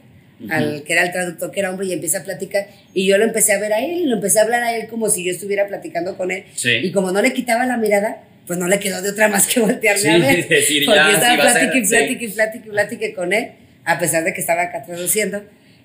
[0.51, 3.25] al que era el traductor, que era hombre, y empieza a platicar, y yo lo
[3.25, 5.31] empecé a ver a él, y lo empecé a hablar a él como si yo
[5.31, 6.71] estuviera platicando con él, Sí.
[6.83, 9.61] y como no le quitaba la mirada, pues no le quedó de otra más que
[9.61, 13.15] voltearme Sí, a ver, decir, porque ya, estaba plática y plática y plática y plática
[13.15, 13.53] con él,
[13.85, 15.45] a pesar de que estaba acá traduciendo,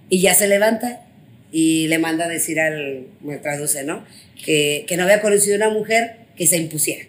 [0.09, 1.01] y ya se levanta
[1.51, 4.03] y le manda a decir al, me traduce, ¿no?
[4.45, 7.05] Que, que no había conocido una mujer que se impusiera.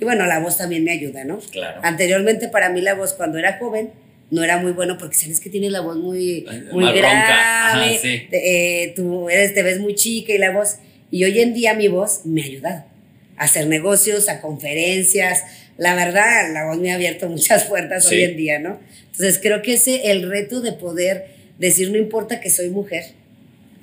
[0.00, 1.38] Y bueno, la voz también me ayuda, ¿no?
[1.38, 1.80] Claro.
[1.84, 3.90] Anteriormente para mí la voz cuando era joven
[4.30, 7.14] no era muy bueno porque sabes que tienes la voz muy, muy más grave.
[7.18, 8.22] Ajá, sí.
[8.30, 10.76] te- eh, tú eres, te ves muy chica y la voz.
[11.10, 12.84] Y hoy en día mi voz me ha ayudado
[13.36, 15.42] a hacer negocios, a conferencias.
[15.76, 18.16] La verdad, la voz me ha abierto muchas puertas Sí.
[18.16, 18.80] hoy en día, ¿no?
[19.12, 21.26] Entonces creo que ese el reto de poder
[21.58, 23.04] decir no importa que soy mujer.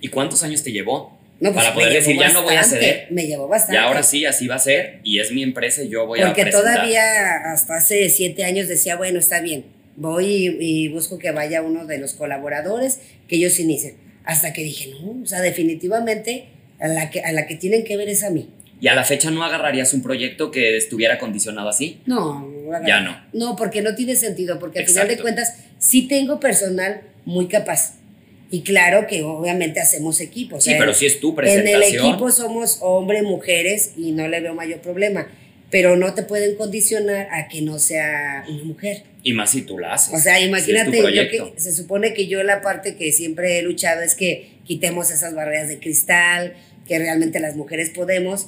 [0.02, 1.18] ¿Y cuántos años te llevó?
[1.40, 3.08] No, pues Para poder decir, ya no voy a ceder.
[3.10, 3.76] Me llevó bastante.
[3.76, 5.00] Y ahora sí, así va a ser.
[5.04, 6.74] Y es mi empresa y yo voy a Porque presentar.
[6.76, 9.66] todavía hasta hace siete años decía, bueno, está bien,
[9.96, 13.96] voy y, y busco que vaya uno de los colaboradores, que ellos inicien.
[14.24, 16.46] Hasta que dije, no, o sea, definitivamente
[16.80, 18.50] a la que, a la que tienen que ver es a mí.
[18.80, 22.00] ¿Y a la fecha no agarrarías un proyecto que estuviera condicionado así?
[22.06, 22.50] No.
[22.88, 23.16] Ya no.
[23.34, 27.96] No, porque no tiene sentido, porque al final de cuentas sí tengo personal muy capaz.
[28.50, 30.58] Y claro que obviamente hacemos equipo.
[30.58, 31.84] o Sí, pero si es tu En presentación.
[31.84, 35.28] el equipo somos hombres, mujeres y no le veo mayor problema.
[35.70, 39.04] Pero no te pueden condicionar a que no sea una mujer.
[39.24, 40.14] Y más si tú la haces.
[40.14, 43.60] O sea, Si es imagínate, yo que, se supone que yo la parte que siempre
[43.60, 46.54] he luchado es que quitemos esas barreras de cristal,
[46.88, 48.48] que realmente las mujeres podemos.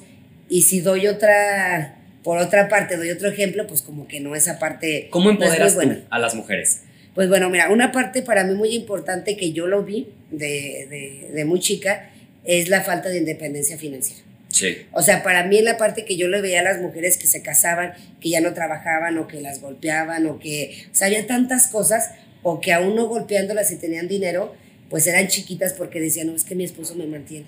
[0.50, 4.58] Y si doy otra, por otra parte, doy otro ejemplo, pues como que no, esa
[4.60, 5.96] parte ¿Cómo no es muy empoderas buena.
[5.96, 6.82] tú a las mujeres?
[7.14, 11.30] Pues bueno, mira, una parte para mí muy importante que yo lo vi de, de,
[11.32, 12.10] de muy chica
[12.44, 14.24] es la falta de independencia financiera.
[14.54, 14.86] Sí.
[14.92, 17.26] O sea, para mí en la parte que yo le veía a las mujeres que
[17.26, 21.26] se casaban, que ya no trabajaban o que las golpeaban o que, o sea, había
[21.26, 22.12] tantas cosas
[22.44, 24.54] o que aún no golpeándolas y tenían dinero,
[24.90, 27.48] pues eran chiquitas porque decían, no, es que mi esposo me mantiene.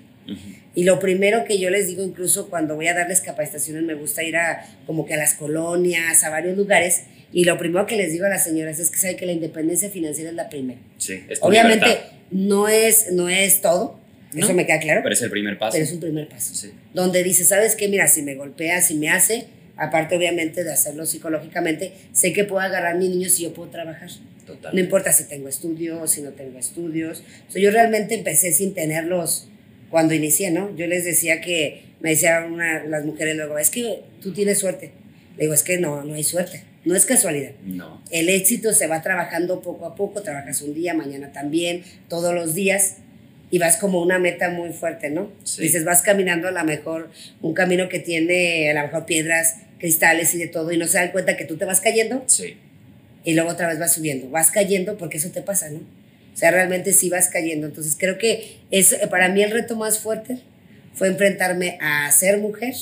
[0.74, 4.24] Y lo primero que yo les digo, incluso cuando voy a darles capacitaciones, me gusta
[4.24, 7.02] ir a como que a las colonias, a varios lugares,
[7.32, 9.88] y lo primero que les digo a las señoras es que saben que la independencia
[9.88, 10.80] financiera es la primera.
[10.98, 13.95] Sí, es Obviamente libertad, no es, no es todo,
[14.40, 15.72] No, eso me queda claro, pero es el primer paso.
[15.72, 16.70] pero es un primer paso Sí.
[16.94, 17.88] donde dice, ¿sabes qué?
[17.88, 22.60] Mira, si me golpea, si me hace, aparte obviamente de hacerlo psicológicamente, sé que puedo
[22.60, 24.08] agarrar a mi niño si yo puedo trabajar.
[24.46, 24.72] Total.
[24.74, 27.22] No importa si tengo estudios, si no tengo estudios.
[27.48, 29.48] O sea, yo realmente empecé sin tenerlos
[29.90, 30.74] cuando inicié, ¿no?
[30.76, 34.92] Yo les decía que, me decían una, las mujeres luego, es que tú tienes suerte.
[35.36, 37.52] Le digo, es que no, no hay suerte, no es casualidad.
[37.64, 38.02] No.
[38.10, 42.54] El éxito se va trabajando poco a poco, trabajas un día, mañana también, todos los
[42.54, 42.96] días,
[43.50, 45.30] y vas como una meta muy fuerte, ¿no?
[45.44, 45.62] Sí.
[45.62, 47.10] Dices, vas caminando a lo mejor
[47.42, 50.98] un camino que tiene a lo mejor piedras, cristales y de todo, y no se
[50.98, 52.56] dan cuenta que tú te vas cayendo Sí.
[53.24, 54.28] y luego otra vez vas subiendo.
[54.30, 55.78] Vas cayendo porque eso te pasa, ¿no?
[55.78, 57.66] O sea, realmente sí vas cayendo.
[57.66, 60.38] Entonces creo que es, para mí el reto más fuerte
[60.94, 62.74] fue enfrentarme a ser mujer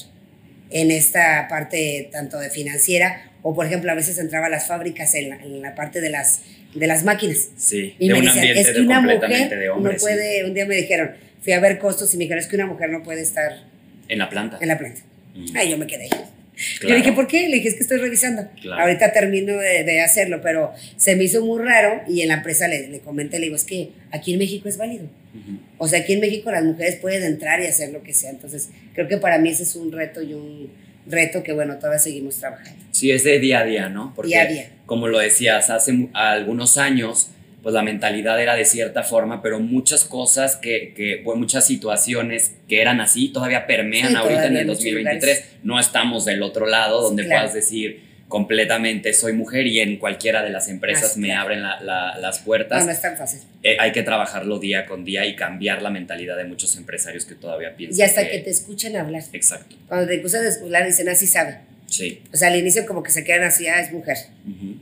[0.71, 5.15] en esta parte tanto de financiera o por ejemplo a veces entraba a las fábricas
[5.15, 6.41] en la, en la parte de las,
[6.75, 7.95] de las máquinas Sí.
[7.99, 9.97] y de me un decían, ambiente es que de una mujer de hombres.
[9.97, 11.11] no puede, un día me dijeron,
[11.43, 13.61] fui a ver costos y me dijeron, es que una mujer no puede estar sí.
[14.09, 14.59] En la planta.
[14.61, 15.01] en la planta.
[15.35, 15.47] Mm.
[15.57, 16.09] Ay, yo me quedé.
[16.09, 16.95] Claro.
[16.95, 17.49] Le dije, ¿por qué?
[17.49, 18.49] Le dije, es que estoy revisando.
[18.63, 18.83] Claro.
[18.83, 22.69] Ahorita termino de, de hacerlo, pero se me hizo muy raro y en la empresa
[22.69, 25.05] le, le comenté, le digo, es que aquí en México es válido.
[25.35, 25.59] Ujú.
[25.79, 28.31] O sea, aquí en México las mujeres pueden entrar y hacer lo que sea.
[28.31, 30.71] Entonces, creo que para mí ese es un reto y un
[31.07, 32.83] reto que, bueno, todavía seguimos trabajando.
[32.91, 34.13] Sí, es de día a día, ¿no?
[34.15, 34.71] Porque, Día a día.
[34.87, 37.31] como lo decías, hace algunos años,
[37.63, 42.55] pues la mentalidad era de cierta forma, pero muchas cosas que, que pues, muchas situaciones
[42.69, 45.45] que eran así todavía permean Sí, ahorita en todavía el en muchos 2023.
[45.63, 47.41] No estamos del otro lado donde claro.
[47.41, 51.43] puedas decir completamente soy mujer y en cualquiera de las empresas Ah, me claro.
[51.43, 52.85] abren la- la- las No, puertas.
[52.87, 53.41] no es tan fácil.
[53.63, 57.35] Eh, hay que trabajarlo día con día y cambiar la mentalidad de muchos empresarios que
[57.35, 59.23] todavía piensan Y hasta que te escuchen hablar.
[59.33, 61.59] Exacto, Cuando te escuchas hablar, dicen, así sabe.
[61.87, 62.23] sí.
[62.33, 64.17] O sea, al inicio como que se quedan así, ah, es mujer.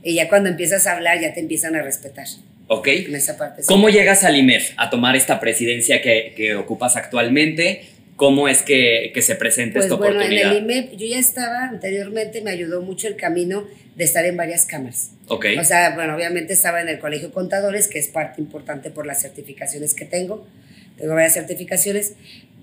[0.03, 2.25] Y ya cuando empiezas a hablar, ya te empiezan a respetar.
[2.67, 2.87] Ok.
[2.87, 3.61] En esa parte.
[3.61, 3.67] sí.
[3.67, 7.83] ¿Cómo llegas al IMEF a tomar esta presidencia que, que ocupas actualmente?
[8.15, 10.51] ¿Cómo es que, que se presenta Pues esta bueno, en oportunidad?
[10.55, 14.65] el IMEP yo ya estaba anteriormente, me ayudó mucho el camino de estar en varias
[14.65, 15.11] cámaras.
[15.27, 18.89] ok, O sea, bueno, obviamente estaba en el Colegio de Contadores, que es parte importante
[18.91, 20.47] por las certificaciones que tengo.
[20.97, 22.13] Tengo varias certificaciones.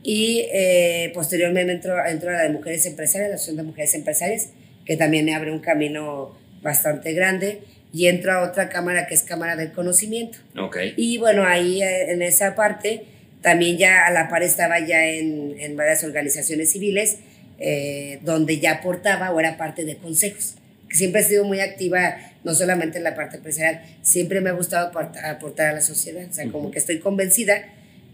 [0.03, 4.49] Y eh, posteriormente entro, entro a la de Mujeres Empresarias, la Asociación de Mujeres Empresarias,
[4.87, 7.61] que también me abre un camino bastante grande.
[7.93, 10.39] Y entro a otra cámara que es Cámara del Conocimiento.
[10.57, 10.95] Okay.
[10.97, 13.03] Y bueno, ahí eh, en esa parte
[13.43, 17.19] también ya a la par estaba ya en, en varias organizaciones civiles
[17.63, 20.55] eh, donde ya aportaba o era parte de consejos.
[20.91, 24.89] Siempre he sido muy activa, no solamente en la parte empresarial, siempre me ha gustado
[24.89, 26.27] aportar, aportar a la sociedad.
[26.29, 27.63] O sea, como que estoy convencida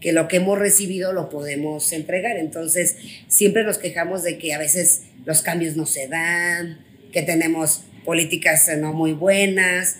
[0.01, 2.37] que lo que hemos recibido lo podemos entregar.
[2.39, 2.97] Entonces,
[3.29, 8.69] siempre nos quejamos de que a veces los cambios no se dan, que tenemos políticas
[8.79, 9.99] no muy buenas,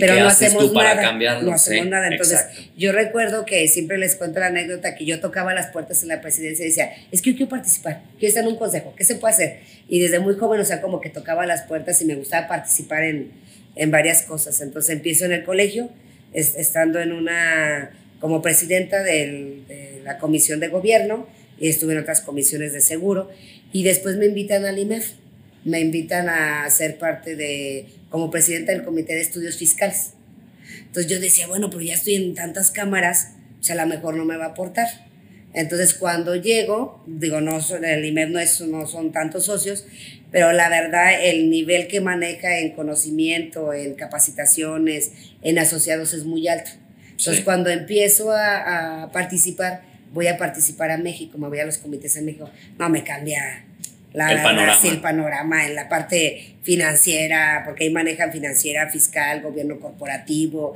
[0.00, 1.08] pero no hacemos para nada.
[1.08, 1.50] Cambiarlo?
[1.50, 2.08] No hacemos nada.
[2.08, 2.40] Entonces,
[2.76, 6.20] yo recuerdo que siempre les cuento la anécdota que yo tocaba las puertas en la
[6.20, 9.16] presidencia y decía, es que yo quiero participar, quiero estar en un consejo, ¿qué se
[9.16, 9.60] puede hacer?
[9.88, 13.04] Y desde muy joven, o sea, como que tocaba las puertas y me gustaba participar
[13.04, 13.32] en,
[13.76, 14.60] en varias cosas.
[14.60, 15.90] Entonces, empiezo en el colegio,
[16.32, 17.90] estando en una,
[18.20, 21.28] como presidenta del, de la comisión de gobierno,
[21.58, 23.30] y estuve en otras comisiones de seguro,
[23.72, 25.12] y después me invitan al IMEF
[25.64, 30.12] me invitan a ser parte de, como presidenta del Comité de Estudios Fiscales.
[30.86, 34.14] Entonces yo decía, bueno, pero ya estoy en tantas cámaras, o sea, a lo mejor
[34.14, 34.86] no me va a aportar.
[35.54, 39.86] Entonces cuando llego, digo, no, el IMEF no, es, no son tantos socios,
[40.30, 45.12] pero la verdad el nivel que maneja en conocimiento, en capacitaciones,
[45.42, 46.70] en asociados es muy alto.
[47.10, 51.78] Entonces cuando empiezo a, a participar, voy a participar a México, me voy a los
[51.78, 53.64] comités en México, no me cambia
[54.14, 54.78] la, el panorama.
[54.84, 60.74] el panorama en la parte financiera, porque ahí manejan financiera, fiscal, gobierno corporativo,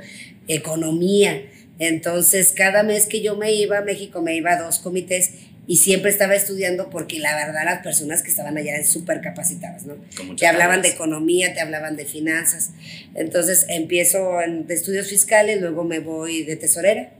[0.48, 1.42] economía.
[1.78, 5.30] Entonces, cada mes que yo me iba a México, me iba a dos comités
[5.68, 9.84] y siempre estaba estudiando porque la verdad las personas que estaban allá eran súper capacitadas,
[9.84, 9.94] ¿no?
[10.36, 12.70] Te hablaban de economía, te hablaban de finanzas.
[13.14, 17.10] Entonces empiezo en, de estudios fiscales, luego me voy de tesorera,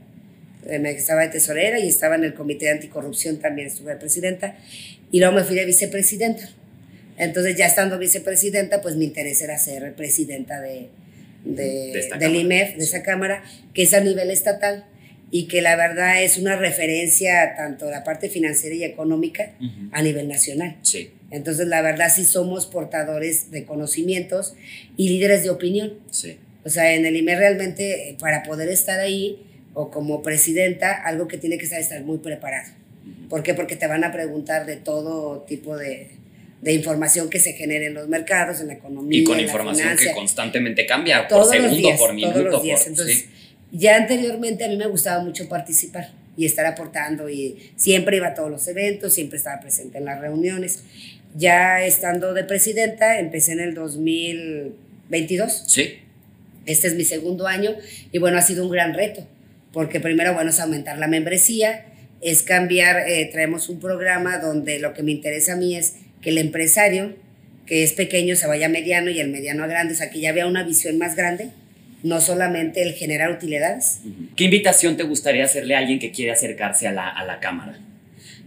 [0.66, 3.98] eh, me estaba de tesorera y estaba en el comité de anticorrupción también, estuve de
[3.98, 4.56] presidenta
[5.10, 6.48] y luego me fui de vicepresidenta.
[7.16, 10.88] Entonces ya estando vicepresidenta, pues mi interés era ser presidenta de,
[11.44, 13.42] de, del IMEF, de esa cámara,
[13.74, 14.84] que es a nivel estatal
[15.30, 19.52] y que la verdad es una referencia tanto la parte financiera y económica
[19.92, 20.76] a nivel nacional.
[20.82, 21.10] Sí.
[21.30, 24.54] Entonces la verdad sí somos portadores de conocimientos
[24.96, 25.98] y líderes de opinión.
[26.10, 26.38] Sí.
[26.64, 29.44] O sea, en el IMEF realmente para poder estar ahí
[29.74, 32.72] o como presidenta, algo que tiene que estar, estar muy preparado.
[33.28, 33.54] ¿Por qué?
[33.54, 36.10] Porque te van a preguntar de todo tipo de,
[36.60, 39.20] de información que se genere en los mercados, en la economía.
[39.20, 42.34] Y con información que constantemente cambia todos por segundo, los días, por minuto.
[42.34, 42.80] Todos los días.
[42.80, 43.26] Por, Entonces, sí.
[43.72, 48.34] ya anteriormente a mí me gustaba mucho participar y estar aportando y siempre iba a
[48.34, 50.84] todos los eventos, siempre estaba presente en las reuniones.
[51.36, 55.64] Ya estando de presidenta, empecé en el 2022.
[55.66, 55.98] Sí.
[56.64, 57.74] Este es mi segundo año
[58.12, 59.26] y bueno, ha sido un gran reto,
[59.72, 61.86] porque primero, bueno, es aumentar la membresía,
[62.20, 66.30] es cambiar, eh, traemos un programa donde lo que me interesa a mí es que
[66.30, 67.14] el empresario,
[67.66, 70.20] que es pequeño, se vaya a mediano y el mediano a grande, o sea, que
[70.20, 71.50] ya vea una visión más grande,
[72.02, 74.00] no solamente el generar utilidades.
[74.36, 77.78] ¿Qué invitación te gustaría hacerle a alguien que quiere acercarse a la, a la Cámara?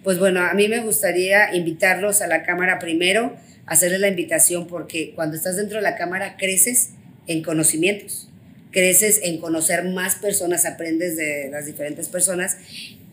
[0.04, 5.14] Pues bueno, a mí me gustaría invitarlos a la Cámara primero, hacerles la invitación porque
[5.16, 6.92] cuando estás dentro de la Cámara creces
[7.28, 8.30] en conocimientos,
[8.72, 12.58] creces en conocer más personas, aprendes de las diferentes personas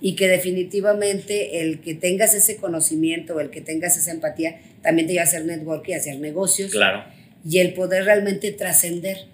[0.01, 5.14] y que definitivamente el que tengas ese conocimiento, el que tengas esa empatía, también te
[5.14, 6.70] lleva a hacer network y hacer negocios.
[6.70, 7.05] Claro.
[7.49, 9.26] Y el poder realmente trascender,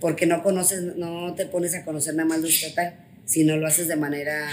[0.00, 2.94] porque no conoces, no te pones a conocer nada más lo estatal,
[3.24, 4.48] sino lo haces de manera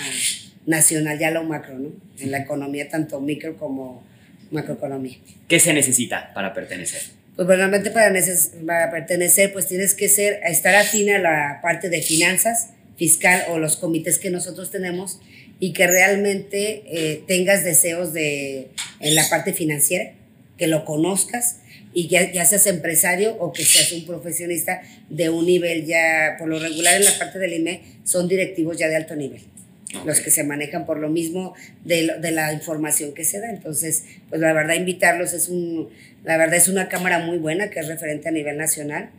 [0.66, 1.92] nacional, ya lo macro, ¿no?
[2.20, 4.04] En la economía, tanto micro como
[4.52, 5.18] macroeconomía.
[5.48, 7.02] ¿Qué se necesita para pertenecer?
[7.36, 8.14] Pues realmente para,
[8.66, 13.60] para pertenecer, pues tienes que ser, estar afín a la parte de finanzas, fiscal o
[13.60, 15.20] los comités que nosotros tenemos
[15.66, 18.68] y que realmente eh, tengas deseos de,
[19.00, 20.12] en la parte financiera,
[20.60, 21.58] que lo conozcas
[21.92, 26.50] y ya, ya seas empresario o que seas un profesionista de un nivel ya, por
[26.50, 29.42] lo regular en la parte del IME, son directivos ya de alto nivel.
[29.88, 30.06] Okay.
[30.06, 33.50] Los que se manejan por lo mismo de, de, la información que se da.
[33.50, 35.90] Entonces, pues la verdad, invitarlos es un,
[36.24, 39.10] la verdad es una cámara muy buena que es referente a nivel nacional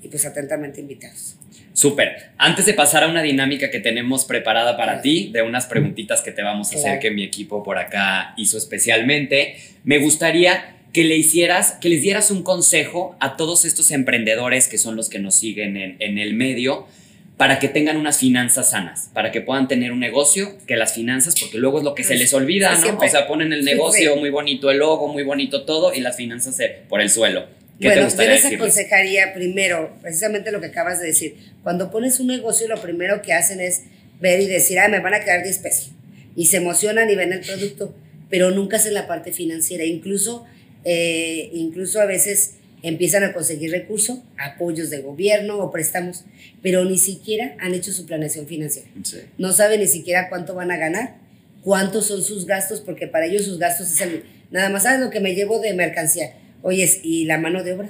[0.00, 1.34] y pues atentamente invitados.
[1.78, 2.32] Súper.
[2.38, 5.02] Antes de pasar a una dinámica que tenemos preparada para claro.
[5.02, 6.88] ti, de unas preguntitas que te vamos a claro.
[6.88, 9.54] hacer que mi equipo por acá hizo especialmente,
[9.84, 14.76] me gustaría que le hicieras, que les dieras un consejo a todos estos emprendedores que
[14.76, 16.88] son los que nos siguen en, en el medio
[17.36, 21.36] para que tengan unas finanzas sanas, para que puedan tener un negocio, que las finanzas,
[21.38, 22.98] porque luego es lo que se les olvida, sí, ¿no?
[22.98, 26.56] O sea, ponen el negocio muy bonito, el logo muy bonito, todo, y las finanzas
[26.56, 27.46] se, por el suelo.
[27.80, 32.26] ¿Qué bueno, yo les aconsejaría primero, precisamente lo que acabas de decir, cuando pones un
[32.26, 33.82] negocio lo primero que hacen es
[34.20, 35.92] ver y decir, ah, me van a quedar 10 pesos.
[36.34, 37.94] Y se emocionan y ven el producto,
[38.30, 39.84] pero nunca hacen la parte financiera.
[39.84, 40.44] Incluso,
[40.84, 46.24] eh, incluso a veces empiezan a conseguir recursos, apoyos de gobierno o préstamos,
[46.62, 48.88] pero ni siquiera han hecho su planeación financiera.
[49.36, 51.16] No saben ni siquiera cuánto van a ganar,
[51.62, 55.10] cuántos son sus gastos, porque para ellos sus gastos es el, nada más, ¿sabes lo
[55.10, 56.32] que me llevo de mercancía?
[56.62, 57.88] Oye, ¿y la mano de obra?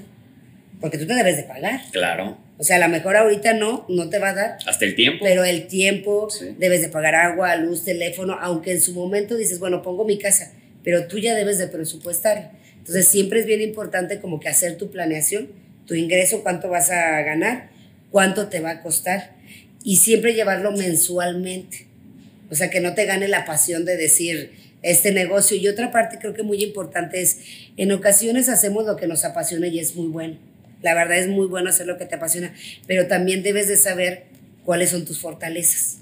[0.80, 1.80] Porque tú te debes de pagar.
[1.92, 2.38] Claro.
[2.58, 4.58] O sea, a lo mejor ahorita no, no te va a dar.
[4.66, 5.24] Hasta el tiempo.
[5.24, 9.82] Pero el tiempo, debes de pagar agua, luz, teléfono, aunque en su momento dices, bueno,
[9.82, 10.52] pongo mi casa,
[10.82, 12.52] pero tú ya debes de presupuestar.
[12.78, 15.48] Entonces siempre es bien importante como que hacer tu planeación,
[15.86, 17.70] tu ingreso, cuánto vas a ganar,
[18.10, 19.32] cuánto te va a costar
[19.84, 21.86] y siempre llevarlo mensualmente.
[22.50, 24.52] O sea, que no te gane la pasión de decir
[24.82, 25.56] este negocio.
[25.56, 27.38] Y otra parte creo que muy importante es,
[27.76, 30.38] en ocasiones hacemos lo que nos apasiona y es muy bueno.
[30.82, 32.54] La verdad es muy bueno hacer lo que te apasiona,
[32.86, 34.24] pero también debes de saber
[34.64, 35.98] cuáles son tus fortalezas.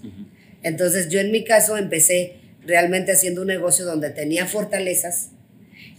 [0.62, 2.34] Entonces yo en mi caso empecé
[2.66, 5.30] realmente haciendo un negocio donde tenía fortalezas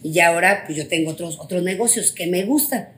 [0.04, 2.90] y ahora pues yo tengo otros, otros negocios que me gustan.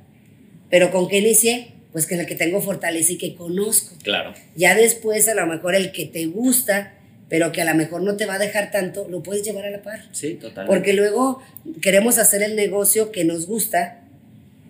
[0.70, 1.74] Pero ¿con qué inicié?
[1.92, 3.96] Pues que el que tengo fortaleza y que conozco.
[4.04, 4.34] Claro.
[4.56, 6.94] Ya después a lo mejor el que te gusta,
[7.30, 9.70] pero que a lo mejor no te va a dejar tanto, lo puedes llevar a
[9.70, 10.06] la par.
[10.12, 10.76] Sí, totalmente.
[10.76, 11.42] Porque luego
[11.82, 14.02] queremos hacer el negocio que nos gusta,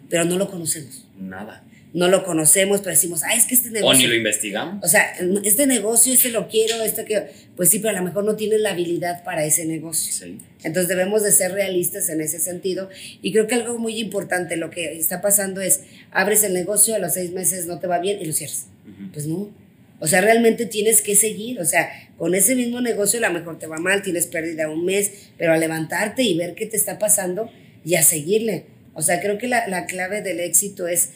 [0.10, 1.06] pero no lo conocemos.
[1.18, 3.98] Nada no lo conocemos, pero decimos, ah, es que este negocio.
[3.98, 4.84] O ni lo investigamos.
[4.84, 5.12] O sea,
[5.44, 7.28] este negocio, este lo quiero, este que.
[7.56, 10.14] Pues sí, pero a lo mejor no tienes la habilidad para ese negocio.
[10.14, 10.38] Sí.
[10.64, 12.90] Entonces debemos de ser realistas en ese sentido.
[13.22, 15.82] Y creo que algo muy importante, lo que está pasando es,
[16.12, 18.68] abres el negocio, a los seis meses no te va bien y lo cierras.
[19.12, 19.50] Pues no.
[20.00, 21.60] O sea, realmente tienes que seguir.
[21.60, 24.86] O sea, con ese mismo negocio a lo mejor te va mal, tienes pérdida un
[24.86, 27.50] mes, pero a levantarte y ver qué te está pasando
[27.84, 28.66] y a seguirle.
[28.94, 31.10] O sea, creo que la, la clave del éxito es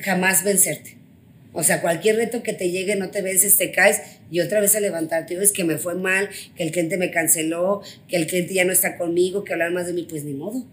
[0.00, 0.96] jamás vencerte.
[1.54, 4.00] O sea, cualquier reto que te llegue, no te vences, te caes
[4.30, 5.34] y otra vez a levantarte.
[5.34, 8.72] Es que me fue mal, que el cliente me canceló, que el cliente ya no
[8.72, 10.64] está conmigo, que hablar más de mí, pues ni modo.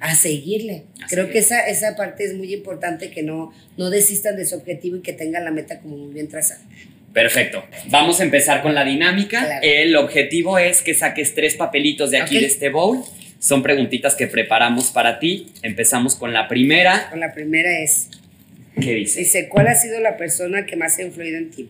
[0.00, 0.84] A seguirle.
[1.08, 4.96] Creo que esa, esa parte es muy importante, que no, no desistan de su objetivo
[4.96, 6.60] y que tengan la meta como muy bien trazada.
[7.12, 7.64] Perfecto.
[7.88, 9.58] Vamos a empezar con la dinámica.
[9.60, 13.02] El objetivo es que saques tres papelitos de aquí de este bowl.
[13.40, 15.52] Son preguntitas que preparamos para ti.
[15.62, 17.08] Empezamos con la primera.
[17.10, 18.08] Con la primera es,
[18.80, 19.20] ¿Qué dice?
[19.20, 21.68] Dice, ¿cuál ha sido la persona que más ha influido en ti?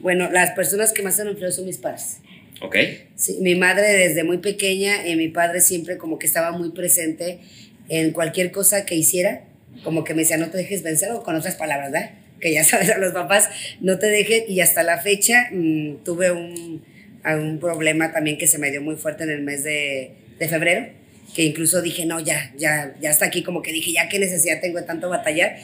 [0.00, 2.18] Bueno, las personas que más han influido son mis padres.
[2.60, 2.76] Ok.
[3.14, 7.40] Sí, mi madre desde muy pequeña y mi padre siempre como que estaba muy presente
[7.88, 9.42] en cualquier cosa que hiciera,
[9.84, 12.10] como que me decía, no te dejes vencer, o con otras palabras, ¿verdad?
[12.40, 13.48] Que ya sabes a los papás,
[13.80, 16.84] no te dejes, y hasta la fecha mm, tuve un,
[17.24, 20.86] un problema también que se me dio muy fuerte en el mes de, de febrero
[21.34, 24.60] que incluso dije, no, ya, ya, ya está aquí, como que dije, ya qué necesidad
[24.60, 25.56] tengo de tanto batallar.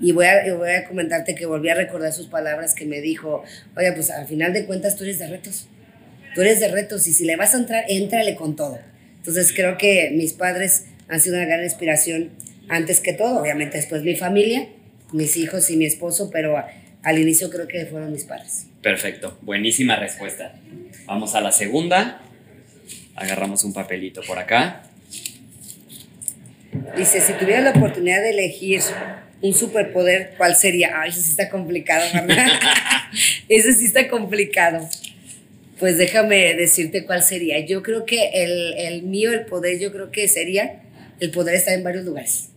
[0.00, 3.44] Y voy a, voy a comentarte que volví a recordar sus palabras que me dijo,
[3.76, 5.68] oye, pues al final de cuentas tú eres de retos,
[6.34, 8.80] tú eres de retos y si le vas a entrar, éntrale con todo.
[9.18, 12.30] Entonces creo que mis padres han sido una gran inspiración
[12.68, 14.68] antes que todo, obviamente después mi familia,
[15.12, 16.56] mis hijos y mi esposo, pero
[17.02, 18.66] al inicio creo que fueron mis padres.
[18.80, 20.54] Perfecto, buenísima respuesta.
[21.06, 22.22] Vamos a la segunda.
[23.16, 24.84] Agarramos un papelito por acá.
[26.96, 28.80] Dice, si tuvieras la oportunidad de elegir
[29.42, 31.00] un superpoder, ¿cuál sería?
[31.00, 32.46] Ay, eso sí está complicado, ¿verdad?
[33.48, 34.88] eso sí está complicado.
[35.80, 37.58] Pues déjame decirte cuál sería.
[37.66, 40.82] Yo creo que el, el mío, el poder, yo creo que sería
[41.20, 42.48] el poder estar en varios lugares.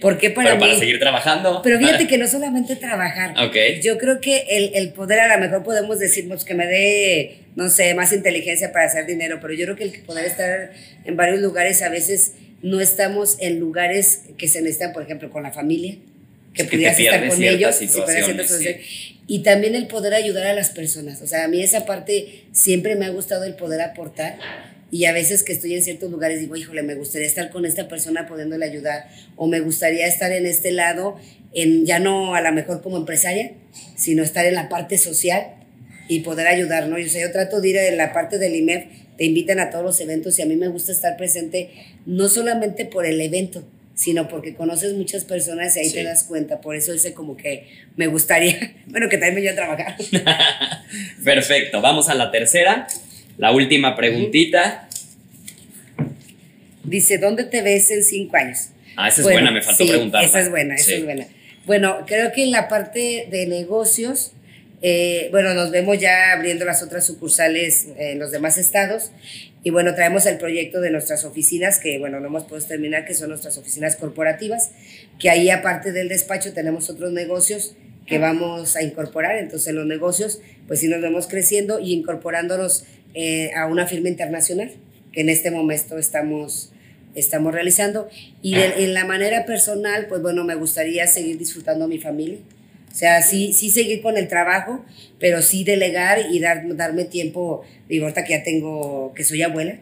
[0.00, 1.62] Porque para Pero para seguir trabajando.
[1.62, 3.34] Pero fíjate que no solamente trabajar.
[3.48, 3.80] Okay.
[3.80, 7.38] Yo creo que el, el, poder, a lo mejor podemos decir pues, que me dé,
[7.54, 10.72] no sé, más inteligencia para hacer dinero, pero yo creo que el poder estar
[11.04, 15.42] en varios lugares a veces no estamos en lugares que se necesitan, por ejemplo, con
[15.42, 15.96] la familia,
[16.52, 17.80] que pudieras estar con ellos.
[19.28, 21.20] Y también el poder ayudar a las personas.
[21.22, 24.36] O sea, a mí esa parte siempre me ha gustado el poder aportar.
[24.90, 27.88] Y a veces que estoy en ciertos lugares digo, híjole, me gustaría estar con esta
[27.88, 29.08] persona pudiéndole ayudar.
[29.36, 31.16] O me gustaría estar en este lado,
[31.52, 33.52] en, ya no a lo mejor como empresaria,
[33.96, 35.54] sino estar en la parte social
[36.08, 36.98] y poder ayudar, ¿no?
[36.98, 38.84] Yo, sé, yo trato de ir en la parte del IMEF
[39.16, 41.70] te invitan a todos los eventos y a mí me gusta estar presente
[42.04, 46.60] no solamente por el evento, sino porque conoces muchas personas y ahí te das cuenta.
[46.60, 47.66] Por eso ese como que
[47.96, 49.96] me gustaría, bueno, que también me lleve a trabajar.
[51.24, 52.86] Perfecto, vamos a la tercera,
[53.38, 54.88] la última preguntita.
[56.84, 58.68] Dice, ¿dónde te ves en cinco años?
[58.96, 60.24] Ah, esa es buena, me faltó preguntar.
[60.24, 61.26] Esa es buena, esa es buena.
[61.66, 64.32] Bueno, creo que en la parte de negocios,
[64.82, 69.10] eh, bueno, nos vemos ya abriendo las otras sucursales en los demás estados.
[69.64, 73.14] Y bueno, traemos el proyecto de nuestras oficinas, que bueno, no hemos podido terminar, que
[73.14, 74.70] son nuestras oficinas corporativas,
[75.18, 77.74] que ahí aparte del despacho tenemos otros negocios
[78.06, 79.36] que vamos a incorporar.
[79.36, 82.84] Entonces los negocios, pues sí nos vemos creciendo y incorporándonos
[83.14, 84.72] eh, a una firma internacional,
[85.12, 86.72] que en este momento estamos
[87.16, 88.08] estamos realizando.
[88.42, 92.38] Y en la manera personal, pues bueno, me gustaría seguir disfrutando mi familia.
[92.92, 94.84] O sea, sí, sí seguir con el trabajo,
[95.18, 99.78] pero sí delegar y dar, darme tiempo, digo, ahorita que ya tengo, que soy abuela,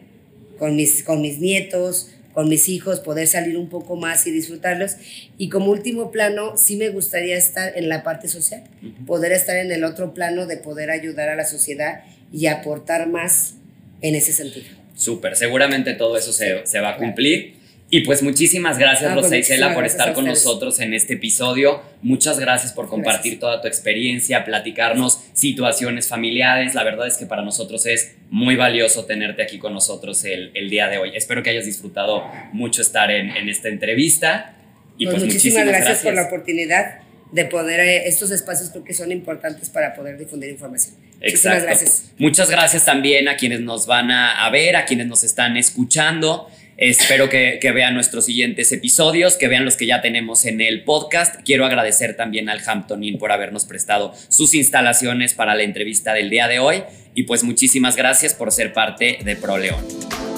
[0.58, 4.96] con mis, con mis nietos, con mis hijos, poder salir un poco más y disfrutarlos.
[5.38, 8.64] Y como último plano, sí me gustaría estar en la parte social,
[9.06, 13.54] poder estar en el otro plano de poder ayudar a la sociedad y aportar más
[14.02, 14.66] en ese sentido.
[14.96, 17.63] Súper, seguramente todo eso se, se va a cumplir.
[17.94, 21.80] Y pues muchísimas gracias, ah, Rosa Isela, por estar con nosotros en este episodio.
[22.02, 26.74] Muchas gracias por compartir toda tu experiencia, platicarnos situaciones familiares.
[26.74, 30.70] La verdad es que para nosotros es muy valioso tenerte aquí con nosotros el, el
[30.70, 31.12] día de hoy.
[31.14, 34.56] Espero que hayas disfrutado mucho estar en, en esta entrevista.
[34.98, 36.98] Y pues, pues muchísimas, gracias, por la oportunidad
[37.30, 40.96] de poder, eh, estos espacios creo que son importantes para poder difundir información.
[41.20, 42.12] Muchísimas gracias.
[42.18, 46.50] Muchas gracias también a quienes nos van a, a ver, a quienes nos están escuchando.
[46.76, 51.36] Espero que, vean nuestros siguientes episodios, que vean los que ya tenemos en el podcast.
[51.44, 56.30] Quiero agradecer también al Hampton Inn por habernos prestado sus instalaciones para la entrevista del
[56.30, 56.82] día de hoy.
[57.14, 60.33] Y pues muchísimas gracias por ser parte de ProLeón.